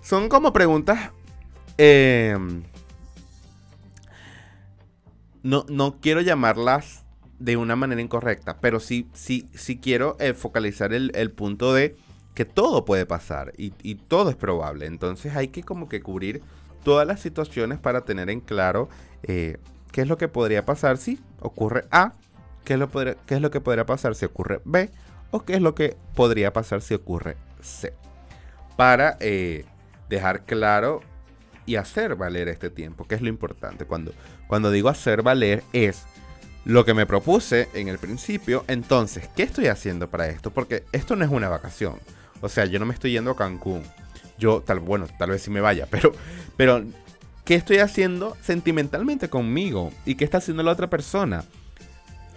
Son 0.02 0.28
como 0.28 0.52
preguntas 0.52 1.10
Em, 1.82 2.62
no, 5.42 5.64
no 5.70 5.98
quiero 5.98 6.20
llamarlas 6.20 7.06
de 7.38 7.56
una 7.56 7.74
manera 7.74 8.02
incorrecta, 8.02 8.58
pero 8.60 8.80
sí, 8.80 9.08
sí, 9.14 9.48
sí 9.54 9.78
quiero 9.78 10.18
eh, 10.20 10.34
focalizar 10.34 10.92
el, 10.92 11.30
punto 11.30 11.72
de 11.72 11.96
que 12.34 12.44
todo 12.44 12.84
puede 12.84 13.06
pasar 13.06 13.54
y, 13.56 13.70
todo 13.94 14.28
es 14.28 14.36
probable. 14.36 14.84
Entonces 14.84 15.34
hay 15.36 15.48
que 15.48 15.62
como 15.62 15.88
que 15.88 16.02
cubrir 16.02 16.42
todas 16.84 17.06
las 17.06 17.20
situaciones 17.20 17.78
para 17.78 18.04
tener 18.04 18.28
en 18.28 18.40
claro 18.40 18.90
eh, 19.22 19.56
qué 19.90 20.02
es 20.02 20.06
lo 20.06 20.18
que 20.18 20.28
podría 20.28 20.66
pasar 20.66 20.98
si 20.98 21.18
ocurre 21.40 21.86
A, 21.90 22.12
qué 22.64 22.74
es, 22.74 23.40
lo 23.40 23.50
que 23.50 23.60
podría 23.60 23.86
pasar 23.86 24.14
si 24.14 24.24
ocurre 24.24 24.60
B 24.64 24.90
o 25.30 25.44
qué 25.44 25.54
es 25.54 25.60
lo 25.60 25.74
que 25.74 25.96
podría 26.14 26.52
pasar 26.52 26.82
si 26.82 26.94
ocurre 26.94 27.36
C. 27.60 27.92
Para 28.76 29.16
eh, 29.20 29.64
dejar 30.08 30.44
claro 30.44 31.02
y 31.66 31.76
hacer 31.76 32.16
valer 32.16 32.48
este 32.48 32.70
tiempo, 32.70 33.06
que 33.06 33.14
es 33.14 33.22
lo 33.22 33.28
importante. 33.28 33.84
Cuando, 33.84 34.12
cuando 34.46 34.70
digo 34.70 34.88
hacer 34.88 35.22
valer 35.22 35.62
es 35.72 36.04
lo 36.64 36.84
que 36.84 36.94
me 36.94 37.06
propuse 37.06 37.68
en 37.74 37.88
el 37.88 37.98
principio, 37.98 38.64
entonces, 38.68 39.28
¿qué 39.36 39.44
estoy 39.44 39.68
haciendo 39.68 40.10
para 40.10 40.28
esto? 40.28 40.50
Porque 40.50 40.84
esto 40.92 41.16
no 41.16 41.24
es 41.24 41.30
una 41.30 41.48
vacación. 41.48 41.94
O 42.40 42.48
sea, 42.48 42.64
yo 42.64 42.78
no 42.78 42.86
me 42.86 42.94
estoy 42.94 43.12
yendo 43.12 43.30
a 43.30 43.36
Cancún. 43.36 43.82
Yo, 44.38 44.62
tal, 44.62 44.80
bueno, 44.80 45.06
tal 45.18 45.30
vez 45.30 45.42
sí 45.42 45.50
me 45.50 45.60
vaya, 45.60 45.86
pero, 45.90 46.12
pero, 46.56 46.84
¿qué 47.44 47.54
estoy 47.54 47.78
haciendo 47.78 48.36
sentimentalmente 48.42 49.28
conmigo? 49.28 49.92
¿Y 50.04 50.14
qué 50.14 50.24
está 50.24 50.38
haciendo 50.38 50.62
la 50.62 50.72
otra 50.72 50.90
persona? 50.90 51.44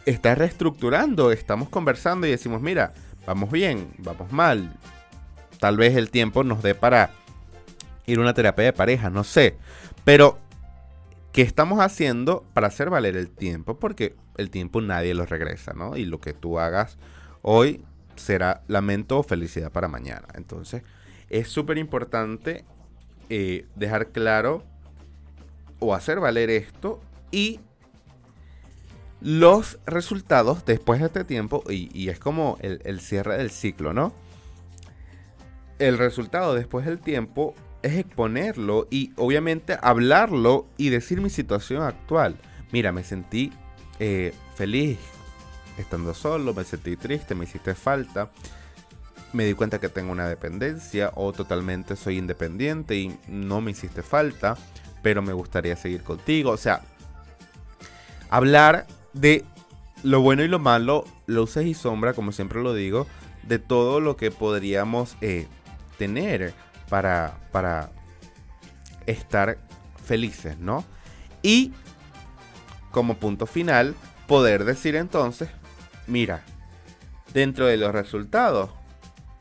Está 0.06 0.36
reestructurando, 0.36 1.32
estamos 1.32 1.70
conversando 1.70 2.28
y 2.28 2.32
decimos, 2.32 2.62
mira, 2.62 2.94
vamos 3.26 3.52
bien, 3.52 3.94
vamos 4.00 4.32
mal. 4.32 4.74
Tal 5.60 5.78
vez 5.78 5.96
el 5.96 6.10
tiempo 6.10 6.44
nos 6.44 6.62
dé 6.62 6.76
para 6.76 7.12
ir 8.06 8.18
a 8.18 8.22
una 8.22 8.34
terapia 8.34 8.66
de 8.66 8.74
pareja, 8.74 9.10
no 9.10 9.24
sé. 9.24 9.58
Pero, 10.04 10.39
¿qué 11.32 11.42
estamos 11.42 11.80
haciendo 11.80 12.44
para 12.54 12.68
hacer 12.68 12.89
valer 12.89 13.16
el 13.16 13.30
tiempo? 13.30 13.80
Porque 13.80 14.16
el 14.38 14.50
tiempo 14.50 14.82
nadie 14.82 15.13
lo 15.13 15.26
regresa, 15.26 15.74
¿no? 15.74 15.96
Y 15.96 16.06
lo 16.06 16.20
que 16.20 16.34
tú 16.34 16.60
hagas 16.60 16.98
hoy 17.42 17.84
será 18.16 18.63
lamento 18.68 19.20
o 19.20 19.24
felicidad 19.24 19.72
para 19.72 19.88
mañana. 19.88 20.28
Entonces, 20.34 20.84
es 21.30 21.48
súper 21.48 21.78
importante 21.78 22.66
eh, 23.30 23.66
dejar 23.76 24.10
claro 24.10 24.63
o 25.80 25.94
hacer 25.96 26.20
valer 26.20 26.50
esto 26.50 27.02
y 27.32 27.60
los 29.24 29.80
resultados 29.86 30.66
después 30.66 31.00
de 31.00 31.06
este 31.06 31.24
tiempo, 31.24 31.64
y, 31.70 32.10
es 32.10 32.20
como 32.20 32.58
el, 32.60 33.00
cierre 33.00 33.38
del 33.38 33.52
ciclo, 33.52 33.94
¿no? 33.94 34.14
El 35.80 35.98
resultado 35.98 36.54
después 36.54 36.86
del 36.86 37.00
tiempo 37.00 37.56
es 37.82 37.94
exponerlo 37.94 38.88
y 38.92 39.14
obviamente 39.16 39.78
hablarlo 39.82 40.68
y 40.78 40.90
decir 40.90 41.22
mi 41.22 41.30
situación 41.30 41.84
actual. 41.84 42.36
Mira, 42.74 42.92
me 42.92 43.06
sentí 43.06 43.54
eh, 44.00 44.34
feliz 44.56 45.00
estando 45.78 46.14
solo, 46.14 46.54
me 46.54 46.66
sentí 46.66 46.98
triste, 46.98 47.34
me 47.34 47.46
hiciste 47.46 47.76
falta. 47.76 48.30
Me 49.32 49.46
di 49.46 49.54
cuenta 49.54 49.80
que 49.80 49.90
tengo 49.90 50.12
una 50.12 50.28
dependencia 50.28 51.12
o 51.16 51.32
totalmente 51.32 51.96
soy 51.96 52.18
independiente 52.18 52.96
y 52.98 53.18
no 53.30 53.62
me 53.62 53.72
hiciste 53.72 54.04
falta, 54.04 54.58
pero 55.02 55.22
me 55.22 55.32
gustaría 55.32 55.78
seguir 55.78 56.04
contigo. 56.04 56.52
O 56.52 56.58
sea, 56.58 56.82
hablar 58.30 58.86
de 59.13 59.45
lo 60.04 60.21
bueno 60.21 60.43
y 60.43 60.47
lo 60.47 60.60
malo, 60.60 61.06
luces 61.28 61.65
y 61.65 61.73
sombra, 61.73 62.13
como 62.13 62.32
siempre 62.32 62.62
lo 62.62 62.73
digo, 62.73 63.08
de 63.43 63.60
todo 63.60 63.99
lo 63.99 64.17
que 64.17 64.32
podríamos 64.32 65.15
eh, 65.21 65.47
tener 65.97 66.54
para, 66.89 67.38
para 67.52 67.91
estar 69.06 69.58
felices, 70.04 70.58
¿no? 70.60 70.84
Y 71.41 71.73
como 72.91 73.15
punto 73.15 73.45
final, 73.45 73.95
poder 74.28 74.65
decir 74.65 74.95
entonces, 74.95 75.49
mira, 76.08 76.43
dentro 77.34 77.65
de 77.65 77.78
los 77.78 77.91
resultados, 77.91 78.69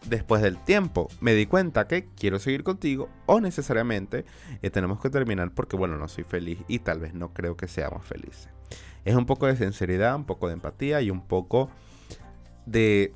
después 0.09 0.43
del 0.43 0.57
tiempo, 0.59 1.09
me 1.21 1.35
di 1.35 1.47
cuenta 1.47 1.87
que 1.87 2.09
quiero 2.17 2.39
seguir 2.39 2.65
contigo 2.65 3.09
o 3.27 3.41
necesariamente 3.41 4.25
eh, 4.63 4.71
tenemos 4.71 5.01
que 5.01 5.11
terminar 5.11 5.53
porque, 5.53 5.77
bueno, 5.77 5.97
no 5.97 6.09
soy 6.09 6.25
feliz 6.25 6.59
y 6.69 6.81
tal 6.81 7.01
vez 7.01 7.15
no 7.15 7.33
creo 7.33 7.57
que 7.57 7.69
seamos 7.69 8.05
felices. 8.05 8.49
Es 9.05 9.15
un 9.15 9.27
poco 9.27 9.47
de 9.47 9.57
sinceridad, 9.57 10.15
un 10.15 10.25
poco 10.25 10.49
de 10.49 10.55
empatía 10.55 11.01
y 11.01 11.11
un 11.11 11.27
poco 11.27 11.71
de 12.67 13.13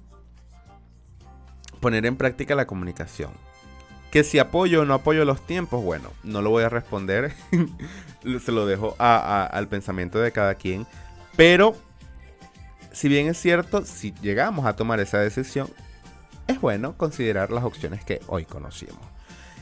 poner 1.80 2.06
en 2.06 2.16
práctica 2.16 2.54
la 2.54 2.66
comunicación. 2.66 3.30
Que 4.10 4.24
si 4.24 4.38
apoyo 4.38 4.82
o 4.82 4.84
no 4.84 4.94
apoyo 4.94 5.24
los 5.24 5.44
tiempos, 5.46 5.84
bueno, 5.84 6.10
no 6.24 6.42
lo 6.42 6.50
voy 6.50 6.64
a 6.64 6.68
responder. 6.68 7.32
Se 8.44 8.52
lo 8.52 8.66
dejo 8.66 8.96
al 8.98 9.68
pensamiento 9.68 10.18
de 10.18 10.32
cada 10.32 10.54
quien. 10.54 10.86
Pero, 11.36 11.76
si 12.92 13.08
bien 13.08 13.28
es 13.28 13.38
cierto, 13.38 13.84
si 13.84 14.12
llegamos 14.22 14.66
a 14.66 14.74
tomar 14.74 15.00
esa 15.00 15.18
decisión, 15.18 15.68
es 16.46 16.60
bueno 16.60 16.96
considerar 16.96 17.50
las 17.50 17.64
opciones 17.64 18.04
que 18.04 18.20
hoy 18.26 18.44
conocimos. 18.44 19.15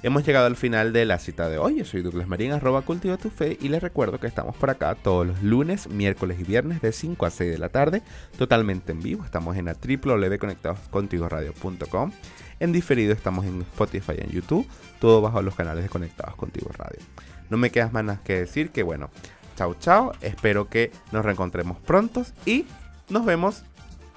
Hemos 0.05 0.25
llegado 0.27 0.45
al 0.45 0.57
final 0.57 0.93
de 0.93 1.07
la 1.07 1.19
cita 1.19 1.49
de 1.49 1.57
hoy. 1.57 1.77
Yo 1.77 1.87
soy 1.87 2.03
Douglas 2.03 2.29
Marín, 2.29 2.53
arroba 2.53 2.83
cultiva 2.83 3.17
tu 3.17 3.31
fe. 3.31 3.57
Y 3.59 3.71
les 3.71 3.83
recuerdo 3.83 4.21
que 4.21 4.27
estamos 4.27 4.55
por 4.55 4.69
acá 4.69 4.95
todos 4.97 5.27
los 5.27 5.43
lunes, 5.43 5.88
miércoles 5.88 6.38
y 6.38 6.45
viernes 6.45 6.83
de 6.83 6.93
5 6.93 7.25
a 7.25 7.31
6 7.31 7.53
de 7.53 7.57
la 7.57 7.71
tarde, 7.71 8.03
totalmente 8.37 8.93
en 8.93 9.01
vivo. 9.01 9.25
Estamos 9.25 9.57
en 9.57 9.64
la 9.64 9.73
www.conectadoscontigoradio.com. 9.73 12.12
En 12.61 12.73
diferido 12.73 13.14
estamos 13.14 13.47
en 13.47 13.62
Spotify 13.62 14.12
y 14.19 14.25
en 14.25 14.31
YouTube, 14.31 14.69
todo 15.01 15.23
bajo 15.23 15.40
los 15.40 15.55
canales 15.55 15.85
de 15.85 15.88
Conectados 15.88 16.37
Contigo 16.37 16.71
Radio. 16.77 17.01
No 17.49 17.57
me 17.57 17.71
quedas 17.71 17.95
más 17.95 18.05
nada 18.05 18.21
que 18.23 18.40
decir 18.40 18.73
que 18.73 18.83
bueno, 18.83 19.09
chao 19.57 19.75
chao, 19.81 20.12
espero 20.21 20.69
que 20.69 20.93
nos 21.12 21.25
reencontremos 21.25 21.79
pronto 21.79 22.27
y 22.45 22.67
nos 23.09 23.25
vemos 23.25 23.62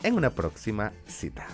en 0.04 0.16
una 0.16 0.32
próxima 0.32 0.92
cita. 1.08 1.48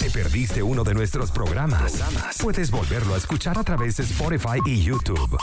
¿Te 0.00 0.10
perdiste 0.10 0.62
uno 0.62 0.82
de 0.82 0.94
nuestros 0.94 1.30
programas? 1.30 2.02
Puedes 2.40 2.70
volverlo 2.70 3.14
a 3.14 3.18
escuchar 3.18 3.58
a 3.58 3.62
través 3.62 3.98
de 3.98 4.04
Spotify 4.04 4.58
y 4.64 4.82
YouTube. 4.82 5.36